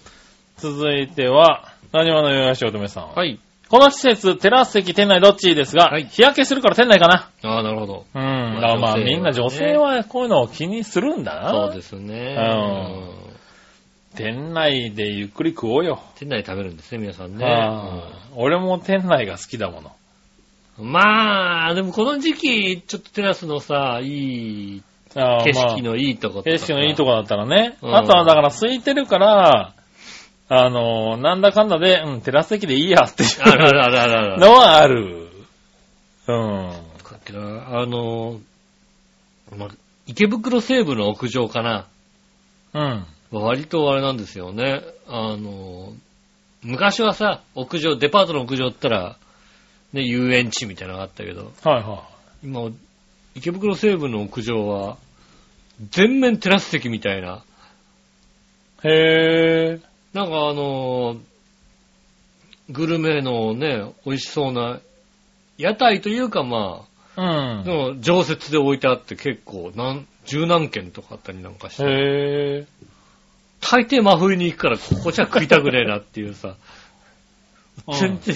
[0.56, 3.14] 続いては、何話のよやしおとめさん。
[3.14, 3.40] はい。
[3.68, 7.30] この施設、テラス席、店内どっちですが、はい日焼けするから店内かな。
[7.42, 8.06] ああ、なるほど。
[8.14, 8.22] うん。
[8.22, 11.50] まあだからまあみんな女性はこういうのを気にするんだな。
[11.50, 12.36] そうですね。
[12.38, 13.17] うん
[14.18, 16.02] 店内でゆっくり食おうよ。
[16.16, 17.44] 店内で食べるんですね、皆さんね。
[17.46, 19.92] ああ俺も店内が好きだもの。
[20.80, 24.82] うんまあ、でもこの時期、ちょっとテラスのさ、いい、
[25.14, 27.10] ああ景色まのいいとこあ景色のいいとこ。
[27.10, 27.78] こだったらね。
[27.80, 29.74] うんあとはだから空いてるから、
[30.48, 34.40] あの、なんだかんだで、うん、テラス席でいいやっていうあるあるあるあるある。
[34.40, 35.28] のはある。
[36.26, 36.68] うん。
[36.68, 38.40] だっけなあの、
[39.56, 39.68] ま、
[40.06, 41.86] 池袋西部の屋上かな。
[42.74, 43.06] うん。
[43.30, 44.82] 割とあれなんですよね。
[45.06, 45.92] あの、
[46.62, 49.16] 昔はさ、屋上、デパートの屋上ったら、
[49.92, 52.04] ね、遊園地みたいなのがあったけど、はいは
[52.42, 52.70] 今、
[53.34, 54.96] 池袋西部の屋上は、
[55.90, 57.44] 全面テラス席みたいな。
[58.84, 58.88] い。
[58.88, 59.80] へえ。
[60.12, 61.18] なんかあのー
[62.70, 64.80] グルメのね、美味しそうな、
[65.56, 66.84] 屋台というかま
[67.16, 67.72] うあ、んで。
[67.72, 71.86] も常設で置いてあって結構、なん、十何軒とかあったりなんかして、へ
[72.60, 72.66] え。
[73.60, 76.56] 大抵真冬に行くから、ここじゃ食いたくねえなっていうさ、
[78.00, 78.34] 全然、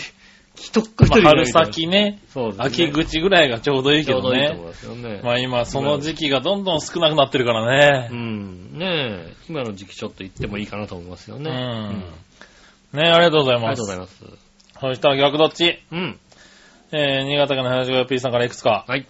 [0.56, 2.64] 一人まあ春先ね、そうですね。
[2.66, 4.68] 秋口ぐらいがちょうどいいけどちょうどいいと思いね。
[4.68, 5.20] ますよね。
[5.22, 8.16] まあ今その時期がどんどん少なくなってるからうね。
[8.16, 8.78] ん。
[8.78, 8.86] ね
[9.30, 11.44] え、今の時期ちょっと行ってもいいかなと思いますようん。
[11.44, 11.50] ね。
[12.92, 13.76] ねありがとうございあります。
[13.76, 14.24] がとうございます。
[14.80, 15.78] そしたら逆どっち？
[15.90, 16.18] うん。
[16.92, 18.84] えー、新潟県の 75P さんからいくつか。
[18.86, 19.06] はい。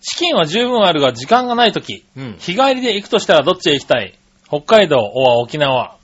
[0.00, 2.36] 資金は十分あるが時間がないとき、うん。
[2.38, 4.14] 日帰りで行くとしたらどっちへ行きたい？
[4.52, 5.96] 北海道、おは沖縄。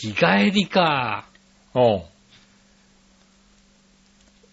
[0.00, 1.26] 日帰りか。
[1.74, 2.02] おう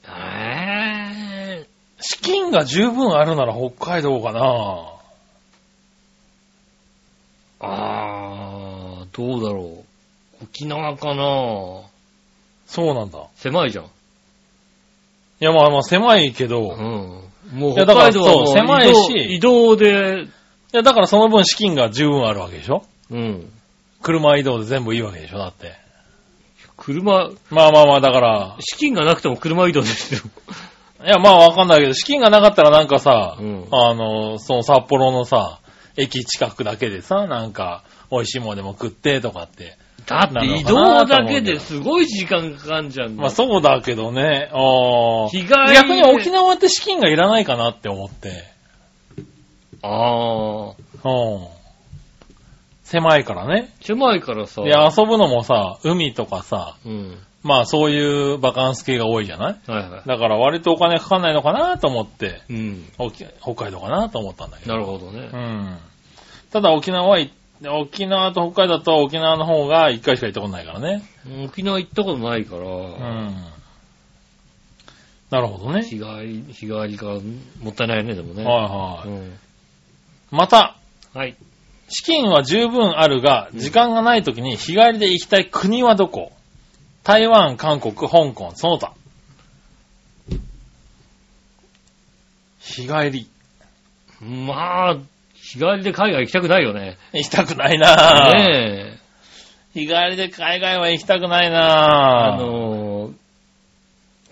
[0.06, 1.68] ええ
[2.02, 4.42] 資金が十分あるなら北海道かな
[7.62, 9.86] あー、どうだろ
[10.42, 10.44] う。
[10.44, 11.24] 沖縄かな
[12.66, 13.28] そうなんだ。
[13.36, 13.86] 狭いじゃん。
[13.86, 13.88] い
[15.40, 17.32] やまあまあ狭いけうど、ん。
[17.54, 20.28] もういやだから北海道はもうそう狭いし移動で、
[20.74, 22.84] いやだからその分資金が十分あるわけでしょ？
[23.10, 23.52] うん。
[24.02, 25.38] 車移動で全部いいわけでしょ？
[25.38, 25.74] だって。
[26.78, 30.22] 車、まあまあまあだから、資金がなくても車移動ですよ。
[31.06, 35.60] いやまあわかんないけど、資金がなかったらなんかさ、うんあの、その札幌のさ、
[35.98, 39.78] 駅近くだけでさ、なんか、美味しいものでも食ってとかって。
[40.08, 43.16] だって移動だけですごい時間かかんじゃん。
[43.16, 48.51] まあそうだけどね、あー日帰り逆に沖縄って資金がいらないかなって思って。
[49.84, 50.76] あー。
[51.04, 51.48] うん。
[52.84, 53.74] 狭いからね。
[53.82, 54.62] 狭いからさ。
[54.64, 57.18] で、遊ぶのもさ、海とかさ、うん。
[57.44, 59.72] まあそういうバカンス系が多いじゃない？
[59.72, 60.08] はいはい。
[60.08, 62.86] だから割とお金かかんないのかなと思って、うん。
[63.00, 64.74] 沖北海道かなと思ったんだけど。
[64.74, 65.38] なるほどねう。
[65.38, 65.78] ん。
[66.52, 67.32] ただ沖縄はい、
[67.68, 71.02] 沖縄と北海道だと沖縄の方が一回しか行ったことないからね。
[71.46, 73.36] 沖縄行ったことないから、うん。
[75.32, 75.82] なるほどね。
[75.84, 77.06] 日帰り、日帰りか、
[77.64, 78.44] もったいないね、でもね。
[78.44, 79.10] はいはい。
[79.10, 79.40] うん
[80.32, 80.78] また、
[81.14, 81.36] はい。
[81.90, 86.32] 資金は十分あるが、時間がない時に日帰りで行きたい国はどこ？
[87.04, 88.94] 台湾、韓国、香港、その他。
[92.60, 93.28] 日帰り。
[94.22, 94.98] まあ、
[95.34, 96.98] 日帰りで海外行きたくないよね。
[97.12, 98.34] 行きたくないなぁ。
[98.34, 98.98] ね
[99.76, 99.80] え。
[99.80, 102.36] 日帰りで海外は行きたくないなぁ。
[102.36, 103.14] あのー、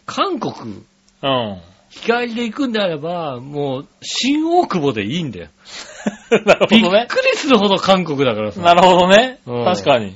[0.06, 0.54] 韓国、
[1.24, 1.62] うん。
[1.90, 5.48] 日帰りで行くんであれば、もう、新大久保でいいんだよ。
[6.46, 7.08] なるびっほどね。
[7.08, 8.62] くりするほど韓国だからさ。
[8.62, 9.40] なるほどね。
[9.46, 10.16] うん確かに。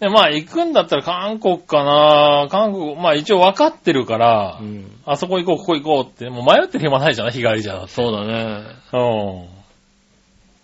[0.00, 4.96] で、まあ行くんだったら韓国かな韓国、まあ一応分かってるから、うん。
[5.04, 7.86] あそこ行こう、ここ行こうって、もう迷ってる暇ないじゃん、日帰りじゃ。
[7.88, 8.62] そうだね。
[8.92, 8.96] う
[9.44, 9.48] ん。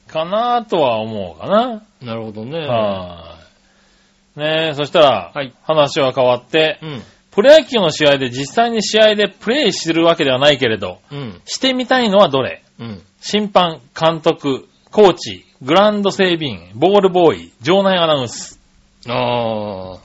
[0.06, 1.82] かなとは思うかな。
[2.00, 2.60] なるほどね。
[2.60, 3.36] は
[4.36, 4.40] い。
[4.40, 7.02] ねえ、そしたら、はい話は変わって、うん。
[7.34, 11.40] プロ野球の試合で実際に試合でプレイするわけではないけれど、うん。
[11.44, 12.62] してみたいのはどれ？
[12.78, 13.02] うん。
[13.20, 18.60] 審判、監督、コーチ、グラウンド整備員、ボールボーイ、場内アナウンス。
[19.08, 19.98] ああ。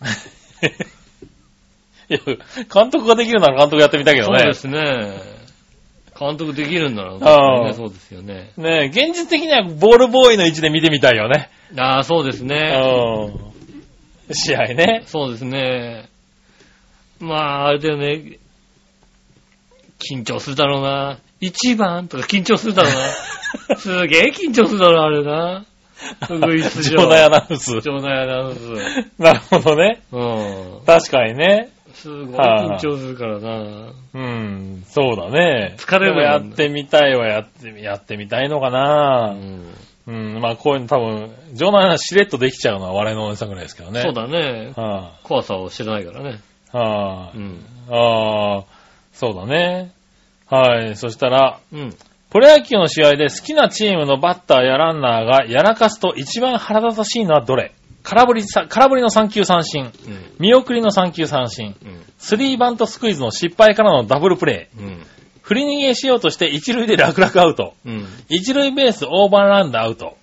[2.10, 2.18] いや、
[2.72, 4.38] 監督ができるなら監督やってみたいけどね。
[4.38, 5.38] そうですね。
[6.18, 8.50] 監督できるんなら、ああそうですよね。
[8.56, 11.48] ねえ、現実的にはボールボーイの位置で見てみたいよね。
[11.76, 12.72] ああ、そうですね。
[14.28, 14.34] うん。
[14.34, 15.02] 試合ね。
[15.06, 16.08] そうですね。
[17.20, 18.38] まあ、あれだよね。
[19.98, 21.18] 緊張するだろうな。
[21.40, 22.92] 一番とか緊張するだろう
[23.68, 23.76] な。
[23.78, 25.64] すげえ緊張するだろう、あれな。
[26.30, 27.80] うぐいす上場内アナウンス。
[27.80, 28.60] 場内アナウンス。
[29.18, 30.00] なるほどね。
[30.12, 30.80] うん。
[30.86, 31.70] 確かにね。
[31.94, 33.92] すごい緊張するからな。
[34.14, 35.74] うん、そうだね。
[35.78, 39.32] 疲れるもやってみたいはやってみ、やってみたいのかうな。
[39.32, 39.57] ん。
[40.08, 44.00] うん、まあこういうの多分、場内アナウンスしれっとできちゃうのは笑いのお姉さんぐらいですけどね。
[44.00, 44.72] そうだね。
[44.74, 46.40] は怖さを知らないからね。
[46.72, 47.64] あ、はうん。
[47.90, 48.64] あ、ああ、
[49.12, 49.92] そうだね。
[50.46, 50.96] はい。
[50.96, 51.94] そしたら、うん。
[52.30, 57.72] プロ野球の試合で好きなチームのバッターやランナーがやらかすと一番腹立たしいのはどれ？
[58.02, 59.92] 空振りさ、空振りの3球三振、うん。
[60.38, 62.02] 見送りの3球三振、うん。
[62.18, 65.06] スリーバントスクイズの失敗からのダブルプレイ、うん。
[65.48, 68.06] 振り逃げしようとして一塁で楽々アウト、うん。
[68.28, 70.18] 一塁ベースオーバーランでアウト、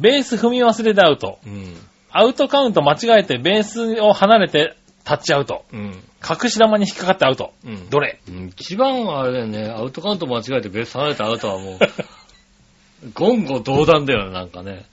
[0.00, 1.76] ベース踏み忘れでアウト、うん。
[2.10, 6.02] アウトカウント間違えてベースを離れてタッチアウト、うん。
[6.28, 7.88] 隠し玉に引っかかってアウト、うん。
[7.90, 8.18] どれ？
[8.28, 11.78] うん一番はあれだよね、アウトカウント間違えてベース離れたアウトはもう、
[13.16, 14.84] 言語道断だよね、なんかね。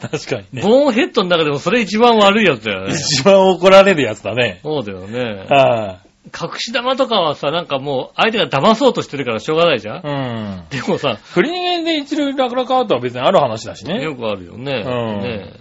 [0.00, 0.62] 確かにね。
[0.62, 2.94] ボーンヘッドの中でもそれ一番悪いやつだよね。
[2.94, 4.60] 一番怒られるやつだね。
[4.62, 5.44] そうだよね。
[5.50, 5.98] は
[6.28, 10.00] 隠し玉とかはさ、なんかもう相手が騙そうとしてるからしょうがないじゃんい。
[10.04, 10.62] うん。
[10.70, 14.02] でもさ、振り逃げで一塁楽々アウトは別にある話だしね。
[14.02, 14.84] よくあるよね。
[14.86, 15.52] うんね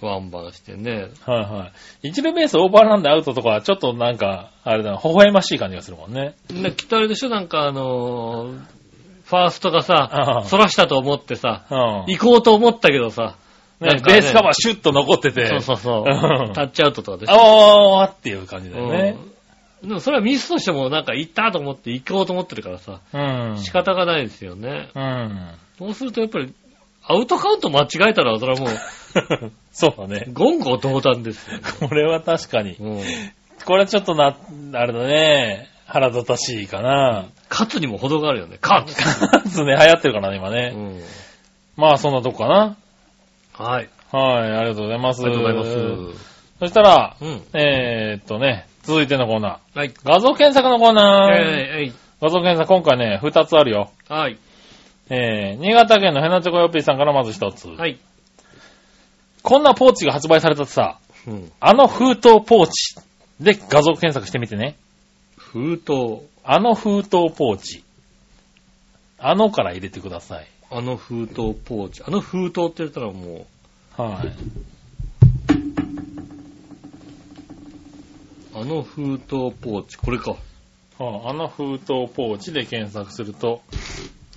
[0.00, 1.08] ワンバンしてね。
[1.26, 1.72] はいは
[2.04, 2.08] い。
[2.10, 6.36] 一塁ベースオーバーランでアウトとかはちょっとなんか、あれだな、微笑ましい感じがするもんね。
[6.48, 7.28] できっとあれでしょ？
[7.30, 8.60] なんかあのー
[9.24, 11.76] ファーストがさああ、反らしたと思ってさ、うん。
[12.06, 13.36] 行こうと思ったけどさ、
[13.80, 15.48] ねなんかねベースカバーシュッと残ってて。
[15.48, 16.04] そうそうそう
[16.46, 16.52] うん。
[16.52, 17.32] タッチアウトとかでしょ？
[17.32, 19.16] あわわわっていう感じだよね。
[19.20, 19.37] うん
[19.82, 23.58] でもそれはミスとしてもなんか行ったと思って行こうと思ってるからさ、うん。
[23.58, 24.90] 仕方がないですよね。
[24.94, 25.50] うん。
[25.78, 26.52] そうするとやっぱり、
[27.04, 28.70] アウトカウント間違えたら、それはもう、
[29.72, 30.24] そうだね。
[30.28, 31.62] 言語道断ですよね。
[31.88, 32.72] これは確かに。
[32.72, 33.02] うん。
[33.64, 34.36] これはちょっとな、
[34.74, 35.68] あれだね。
[35.86, 37.26] 腹立たしいかな。
[37.48, 38.58] 勝つにも程があるよね。
[38.60, 38.94] 勝つ。
[38.96, 40.70] かつね、流行ってるからね、今うね。
[40.70, 41.00] ん。
[41.76, 42.76] まあ、そんなとこかな。
[43.54, 43.88] はい。
[44.12, 45.22] はい、ありがとうございます。
[45.24, 46.28] ありがとうございます。
[46.60, 47.42] そしたら、うん。
[47.54, 49.78] えーっとね、続いてのコーナー。
[49.78, 49.92] はい。
[50.02, 51.32] 画像検索のコーナー。
[51.34, 51.92] えい、えい。
[52.22, 53.90] 画像検索、今回ね、二つあるよ。
[54.08, 54.38] はい。
[55.10, 57.68] えー、新潟県のヘナチョコヨッピーさんからまず一つ。
[57.68, 57.98] はい。
[59.42, 61.52] こんなポーチが発売されたってさ、うん。
[61.60, 62.96] あの封筒ポーチ
[63.40, 64.78] で画像検索してみてね。
[65.36, 66.26] 封筒。
[66.42, 67.84] あの封筒ポーチ。
[69.18, 70.46] あのから入れてください。
[70.70, 72.02] あの封筒ポーチ。
[72.06, 73.46] あの封筒って言ったらも
[73.98, 74.77] はい。
[78.54, 79.28] あの封筒
[79.60, 79.98] ポーチ。
[79.98, 80.32] これか。
[80.98, 83.62] はあ、あの封筒ポーチで検索すると、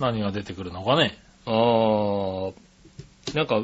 [0.00, 1.18] 何が出てくるのかね。
[1.46, 2.52] あー、
[3.34, 3.62] なんか、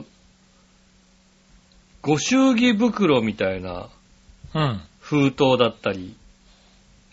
[2.03, 3.89] ご祝儀袋みたいな
[4.55, 4.81] うん。
[5.01, 6.17] 封筒だったり、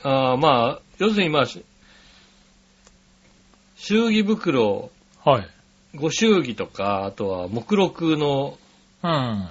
[0.04, 1.64] あーまあ、要するにまあ、し
[3.76, 4.92] 祝儀袋、
[5.24, 5.48] はい。
[5.96, 8.58] ご祝儀とか、あとは目録の
[9.04, 9.50] うん。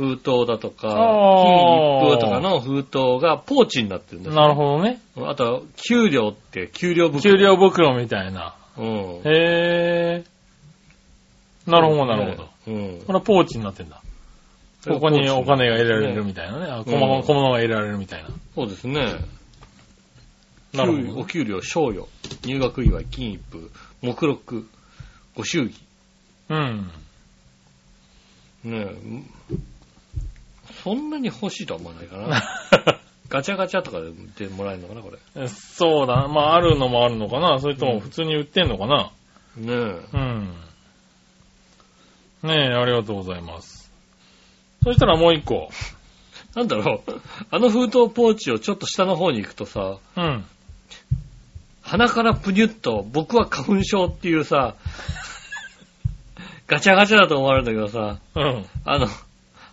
[0.00, 4.98] 封筒だとか、金一封とかの封筒がポーチになってるんですよなるほどね。
[5.16, 7.20] あとは、給料って、給料袋。
[7.20, 8.54] 給料袋みたいな。
[8.78, 8.86] うん。
[9.24, 11.70] へー。
[11.70, 12.48] なるほど、なるほど。
[12.68, 13.00] うん。
[13.06, 14.00] これはポーチになってんだ。
[14.88, 16.66] ここにお金が入れられるみたいなね。
[16.70, 18.30] あ小物うん小物が入れられるみたいな。
[18.54, 19.04] そうですね。
[20.72, 22.08] なるほど給お給料、賞与、
[22.46, 23.70] 入学祝い、金一封、
[24.00, 24.66] 目録、
[25.36, 25.74] ご祝儀。
[26.48, 26.90] うん。
[28.64, 28.96] ねえ、
[30.82, 32.42] そんなに欲しいとは思わないかな。
[33.28, 35.48] ガチャガチャとかでもらえるのかな、これ。
[35.48, 36.26] そうだ。
[36.26, 37.60] まあ、あるのもあるのかな。
[37.60, 39.12] それとも普通に売ってんのかな。
[39.56, 40.16] ねえ。
[40.16, 40.54] うん。
[42.42, 43.92] ねえ、ありがとうございます。
[44.82, 45.68] そしたらもう一個。
[46.56, 47.20] なんだろう。
[47.50, 50.44] あの封筒ポーチをちょっと下の方に行くとさ、うん。
[51.82, 54.74] 鼻からプニュッと、僕は花粉症っていうさ、
[56.66, 58.66] ガチャガチャだと思われるんだけどさ、うん。
[58.84, 59.06] あの、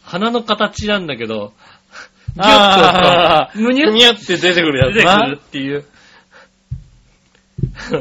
[0.07, 1.51] 鼻の形なんだけど、
[2.35, 3.87] ギュッあと、むにゅっ？
[3.87, 5.83] むにゅって出てくるやつな出てくるっていう。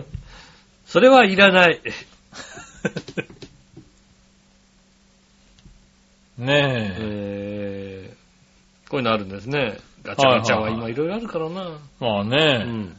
[0.87, 1.81] それはいらない。
[6.39, 6.97] ねえ。
[7.01, 9.79] えー、こういうのあるんですね。
[10.05, 11.63] ガチャガチャは今いろいろあるからな。
[11.63, 12.59] うまあね。
[12.65, 12.97] ん。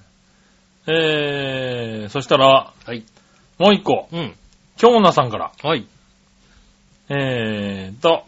[0.87, 3.05] えー、そしたら、はい。
[3.57, 4.09] もう一個。
[4.11, 4.35] うん。
[4.75, 5.53] 京奈さんから。
[5.63, 5.87] はい。
[7.09, 8.25] えーと、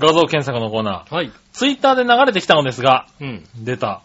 [0.00, 1.14] 画像検索のコーナー。
[1.14, 1.30] はい。
[1.52, 3.44] ツイッターで流れてきたのですが、うん。
[3.56, 4.02] 出た。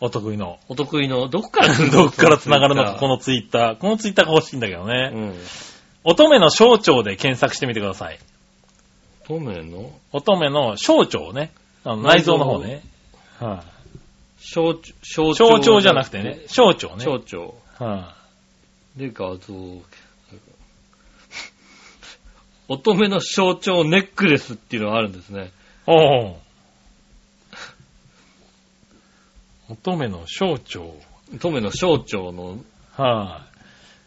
[0.00, 0.58] お得意の。
[0.68, 3.14] お得意の、どこから来るのどっから繋がるのか、この。
[3.14, 3.76] のツイッター。
[3.76, 5.10] このツイッターが欲しいんだけどうね。
[5.10, 5.34] ん。
[6.04, 8.18] 乙女の小腸で検索してみてください。
[9.26, 9.90] 透明の？
[10.12, 11.52] 乙女の小腸ね。
[11.84, 12.82] あの内臓の方ね。
[13.40, 13.66] はい、
[14.40, 16.42] 小、小小腸じゃなくてね。
[16.46, 17.04] 小腸ね。
[17.04, 17.84] 小腸。
[17.84, 18.14] は
[18.96, 19.54] で、画像。
[22.68, 25.44] 乙女の象徴ネックレスっていうのがあるんですね。
[25.44, 25.50] い、
[25.86, 26.36] おう
[29.70, 30.80] 乙女の小腸。
[31.34, 32.58] 乙女の象徴の
[32.96, 33.46] は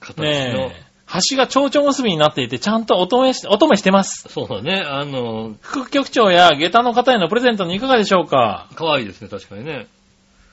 [0.01, 0.23] い、形の。
[0.23, 0.89] ねえ。
[1.31, 4.29] 橋が蝶々結びになっていて、ちゃんと乙女し、乙女してます。
[4.29, 4.83] そうだね。
[4.85, 8.69] あの、副局長や下駄の方へのプレゼントにいかがでしょうか？
[8.75, 9.87] 可愛いですね、確かにね。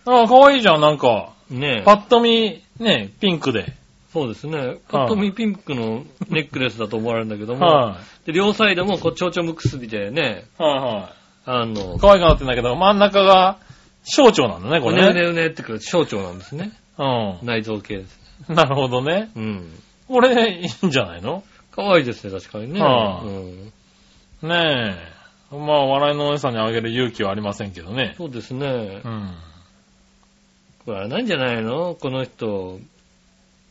[0.06, 1.34] ああ、かわいいじゃん、なんか。
[1.50, 3.74] ねえパッと見、ね、ピンクで。
[4.16, 4.78] そうですね。
[4.88, 11.12] パッと見ピンクのネックレスだと思われるんだけども、はで両サイドもこう蝶々結びでね、い、はい、は
[11.44, 13.58] あのい。、可愛くなってんだけど、真ん中が
[14.04, 15.30] 小腸なんだね、こうねうねれね。
[15.32, 16.72] うねってくる象徴なんですね。
[16.96, 18.18] う内臓系です。
[18.50, 18.54] ん。
[18.54, 19.30] なるほどね。
[19.36, 19.70] うん。
[20.08, 21.42] これ、いいんじゃないの？
[21.72, 22.80] 可愛いですね、確かにね。
[22.80, 23.64] はあうん、
[24.48, 24.96] ね
[25.52, 25.54] え。
[25.54, 28.14] まあ、笑いのお姉さんにあげる勇気はありませんけどね。
[28.16, 29.08] そうですねう。
[29.08, 29.34] ん。
[30.86, 31.94] これあれなんじゃないの？
[31.94, 32.78] この人、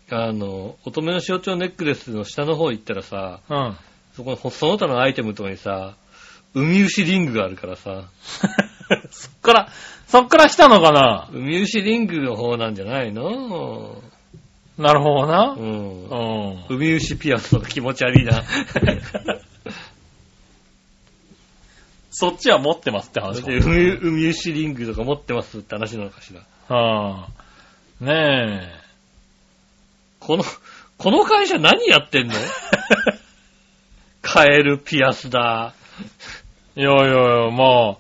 [0.10, 3.78] あの、乙女の象徴ネックレスの下の方行ったらさ、うん。
[4.16, 5.95] そこの、その他のアイテムとかにさ、
[6.53, 8.06] 海牛リングがあるからさ、
[9.12, 9.70] そっから、
[10.08, 11.28] そっから来たのかな？
[11.34, 14.01] 海牛リングの方なんじゃないの？
[14.78, 15.60] なるほどなう。
[15.60, 16.14] んう。
[16.53, 16.66] ん。
[16.70, 18.43] 海牛ピアスとか気持ち悪いな。
[22.12, 26.41] そっちは持ってますって話か海牛リングとか持ってますって話なのかしら。
[26.74, 27.30] はあ。
[27.99, 28.85] ねえ。
[30.26, 30.44] この、
[30.98, 32.34] この会社何やってんの？
[34.24, 35.74] カエルピアスだ。
[36.76, 37.98] いやいやいや、まあ、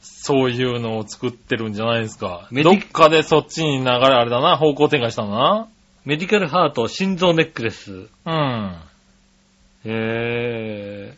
[0.00, 2.48] そういうのを作ってるんじゃないですか。
[2.50, 5.68] どっかでそっちに流れあれだな、方向転換したんだな。
[6.04, 8.08] メディカルハート心臓ネックレス。
[8.26, 8.76] うん。
[9.84, 11.14] へ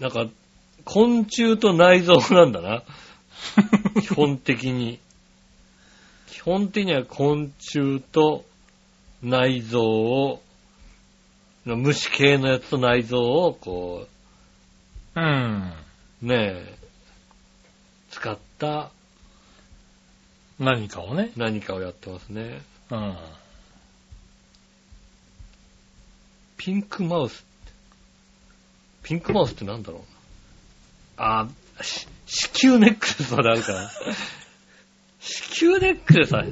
[0.00, 0.02] ー。
[0.02, 0.26] なんか、
[0.84, 2.84] 昆虫と内臓なんだな。
[4.02, 5.00] 基本的に。
[6.40, 8.46] 基本的には昆虫と
[9.22, 10.40] 内臓を、
[11.66, 14.08] 虫系のやつと内臓を、こ
[15.14, 15.72] うん。
[16.22, 16.78] う、ねえ、
[18.10, 18.90] 使った
[20.58, 21.30] 何かをね。
[21.36, 22.62] 何かをやってますね。
[22.90, 23.16] うん。
[26.56, 27.44] ピンクマウス。
[29.02, 29.98] ピンクマウスってなんだろ
[31.18, 31.42] うな。
[31.42, 31.48] あ、
[31.82, 33.90] し子宮ネックレスまであるから。
[35.20, 36.44] 子宮ネックレスは、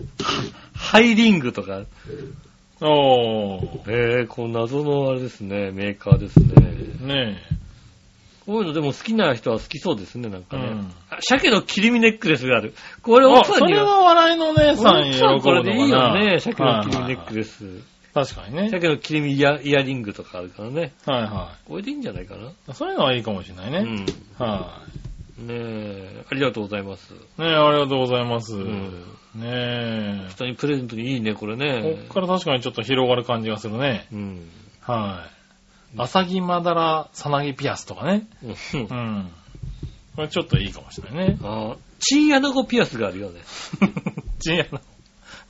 [0.75, 1.83] ハイリングとか。
[2.81, 3.83] おー。
[3.89, 7.07] えー、この謎のあれですね、メーカーですね。
[7.07, 7.39] ね
[8.47, 10.69] こういうのでも好きな人は好きそうですね、なんかね。
[10.69, 12.75] うんあ鮭の切り身ネックレスがある。
[13.03, 17.51] これ奥さんにそれは笑いのお姉さん奥喜ぶさんこれでいいよね、鮭の切り身ネックレレス。
[17.59, 17.99] ス。
[18.15, 18.71] 確かにね。
[18.71, 20.93] 鮭の切り身イヤイヤリングとかあるからね。
[21.05, 22.51] はいはこれでいいんじゃないかな。
[22.51, 22.55] い。
[22.73, 23.79] そういうのはいいかもしれないね。
[23.79, 24.07] うん。
[24.39, 24.83] は
[25.39, 27.15] ねえ、ありがとうございます。
[27.15, 27.17] い。
[27.17, 28.57] ねえ、ありがとうございます。
[28.57, 28.91] ん
[29.37, 30.29] ねえ。
[30.31, 32.09] 人にプレゼントにいいね、これこねっ。
[32.09, 34.09] から確かにちょっと広がる感じがするね。
[34.13, 34.49] うん。
[34.81, 35.29] は
[35.97, 36.01] い。
[36.01, 38.27] アサギマダラサナギピアスとかね。
[38.43, 39.31] うんうん。
[40.17, 41.39] これちょっといいかもしれないね。
[41.43, 43.41] あチンアナゴピアスがあるよね。
[44.41, 44.81] チンアナ、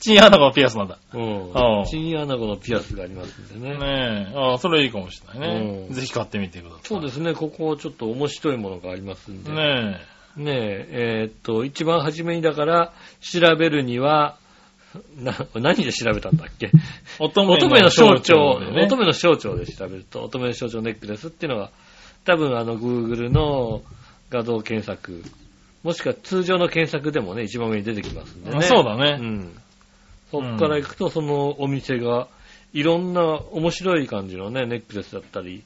[0.01, 0.99] チンアナゴのピアスなんだ。
[1.13, 1.85] うん。
[1.87, 3.77] チンアナゴのピアスがありますんでね。
[3.79, 4.35] ねえ。
[4.37, 5.87] ああ、それいいかもしれないね。
[5.89, 6.81] うんぜひ買ってみてください。
[6.85, 9.51] そうですね、ここちょっと面白いものがありますんで。
[9.53, 10.01] ね
[10.37, 14.37] ねえ、えーっと、一番初めにだから、調べるには、
[15.17, 16.67] な、何で調べたんだっけ？
[16.67, 16.71] え。
[17.19, 21.71] 乙乙女の象徴、乙女の象徴で調べると、乙女の象徴ネックレスっていうのが、
[22.25, 23.83] 多分あの、Google の
[24.31, 25.23] 画像検索、
[25.83, 28.59] もしくは通常の検索でもね、一番上に出てきますんでね。
[28.59, 29.53] あそうだねうん。
[30.31, 32.29] そっから行くと、そのお店が、
[32.73, 35.63] いろんな面白い感じのね、ネックレスだったり、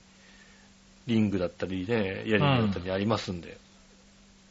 [1.06, 3.59] リングだったりね、イヤリングだったりありますんで、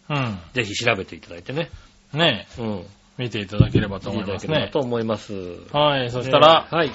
[0.09, 0.37] うん。
[0.53, 1.69] ぜひ調べていただいてね。
[2.13, 2.61] ねえ。
[2.61, 2.85] うん。
[3.17, 4.79] 見ていただければと見て思いますねいただければと。
[4.79, 5.33] 思います。
[5.71, 6.11] はい。
[6.11, 6.91] そしたら、ねはい。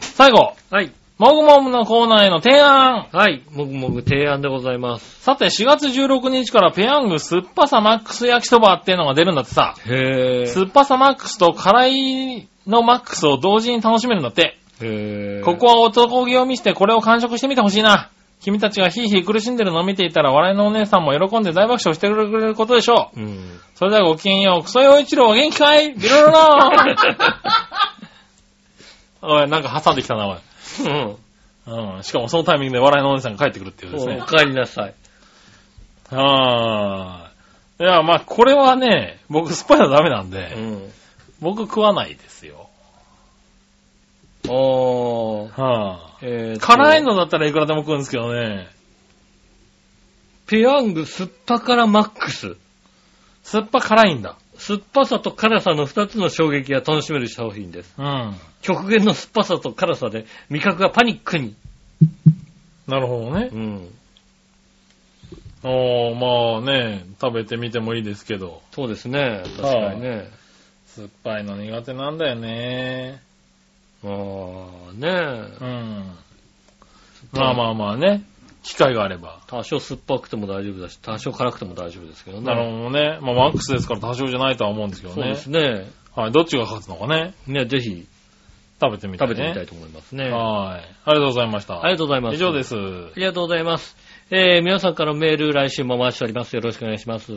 [0.00, 0.90] 最後、はい。
[1.22, 3.06] もぐもぐのコーナーへの提案。
[3.12, 3.44] はい。
[3.52, 5.22] もぐもぐ提案でございます。
[5.22, 9.76] さて、4月16日からペヤング酸っぱさマックス焼きそばっていうのが出るんだってさ。
[9.86, 14.58] へ酸っぱさマックスと辛いのマックスを同時に楽しめるんだって。
[14.80, 15.44] ぇー。
[15.44, 18.10] ここは男気を見せてこれを完食してみてほしいな。
[18.40, 23.20] 君たちがヒーヒー苦しんでるのを見ていたら笑いのお姉さんも喜んで大爆笑してくれることでしょう。
[23.20, 23.60] うん。
[23.76, 24.64] それではごきげんよう。
[24.64, 27.26] クソヨイチローは元気かいビロロロー
[29.40, 30.36] おい、なんか挟んできたな、おい。
[30.80, 31.94] うん。
[31.96, 32.02] うん。
[32.02, 34.26] しかもそのタイミングで笑いのお姉さんが帰ってくるっていうですねお。
[34.26, 34.94] 帰りなさい。
[36.14, 37.86] はーい。
[37.86, 40.92] いや、まあ、これはね、僕、酸っぱいのはダメなんうで、ん。
[41.40, 42.68] 僕食わないですよ。
[44.48, 45.60] おー。
[45.60, 46.60] はえー。
[46.60, 48.68] 辛いのだったらいくらでも食うんですけどね、
[50.46, 52.56] ペヤング酸っぱ辛マックス。
[53.42, 54.36] 酸っぱ辛いんだ。
[54.62, 57.94] 酸っぱさと辛さの二つの衝撃が楽しめる商品です。
[57.98, 58.36] うん。
[58.60, 61.56] 極限の酸っぱさと辛さで味覚がパニックに。
[62.86, 63.58] なるほどねう。
[63.58, 63.88] ん。
[65.64, 69.42] おー、まあね、食べてみてもいいですけど、そうですね。
[69.56, 70.30] 確かにね。
[70.86, 73.20] 酸っぱいの苦手なんだよね。
[74.04, 75.64] ああ、ねえ。
[75.64, 76.12] うん。
[77.32, 78.22] まあまあまあね、
[78.62, 79.40] 機会があれば。
[79.46, 82.46] 多少酸っぱくても大丈夫だし、多少辛くても大丈夫ですけどね。
[82.46, 83.18] なるほどね。
[83.20, 85.50] まあマックスですから多少じゃないとは思うんですけどねそうです。
[85.50, 85.90] ね。
[86.14, 88.06] はい、どっちが勝つのかね、ね、ぜひ
[88.80, 89.34] 食べてみたい、ね。
[89.34, 90.24] 食べてみたいと思いますね。
[90.30, 90.32] はい。
[90.34, 91.82] ありがとうございました。
[91.82, 92.34] ありがとうございます。
[92.34, 92.74] 以上です。
[92.74, 92.78] あ
[93.16, 93.96] りがとうございます。
[94.30, 96.56] えー、皆さんからのメール来週もお待ちしております。
[96.56, 97.32] よろしくお願いします。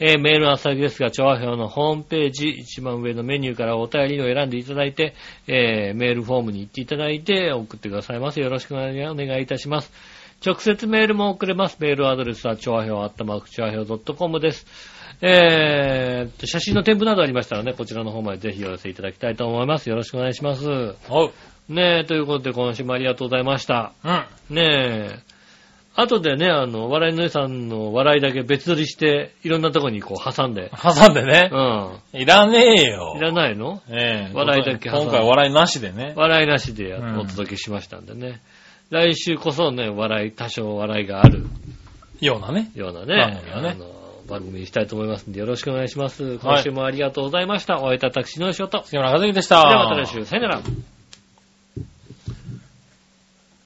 [0.00, 5.14] えー、メールの先ですが、調和表のホームページ、一番上のメニューからお便りを選んでいただいて、
[5.46, 8.40] えー、メールフォームに行っていただいて送ってくださいます。
[8.40, 9.92] よろしくお願いいたします。
[10.44, 11.76] 直接メールも送れます。
[11.80, 14.66] メールアドレスは、調和表、アットマーク、調和表 .com です。
[15.20, 19.88] えー、写真の添付などありましたらね、こちらの方までぜひお寄せいただきたいと思います。
[19.88, 20.68] よろしくお願いします。
[21.08, 21.32] おう。
[21.68, 23.92] ねえ、ということで今週もありがとうございました。
[24.02, 24.08] う
[24.52, 24.56] ん。
[24.56, 25.18] ねえ。
[25.94, 30.72] 後でね、あの、笑いの姉さんの笑いだけ別撮りして、いろんなとこにこう挟んで。
[30.82, 32.16] 挟んでねう。
[32.16, 32.20] ん。
[32.20, 33.14] いらねえよ。
[33.16, 33.82] いらないの？
[33.90, 36.14] ええ笑いだけ挟んで今回笑いなしでね。
[36.16, 38.40] 笑いなしでお届けしましたんでね。
[38.92, 41.46] 来週こそね、笑い、多少笑いがある
[42.20, 42.70] ようなね。
[42.74, 43.86] ようなね、番組をねあの
[44.28, 46.36] 番組にしたいと思いますんで、よろしくお願いします。
[46.36, 47.80] 今週もありがとうございました。
[47.80, 48.84] お会いいたたくしの仕事。
[48.84, 49.60] 杉村和之でしでた。
[49.62, 50.60] はまた来週、さよなら。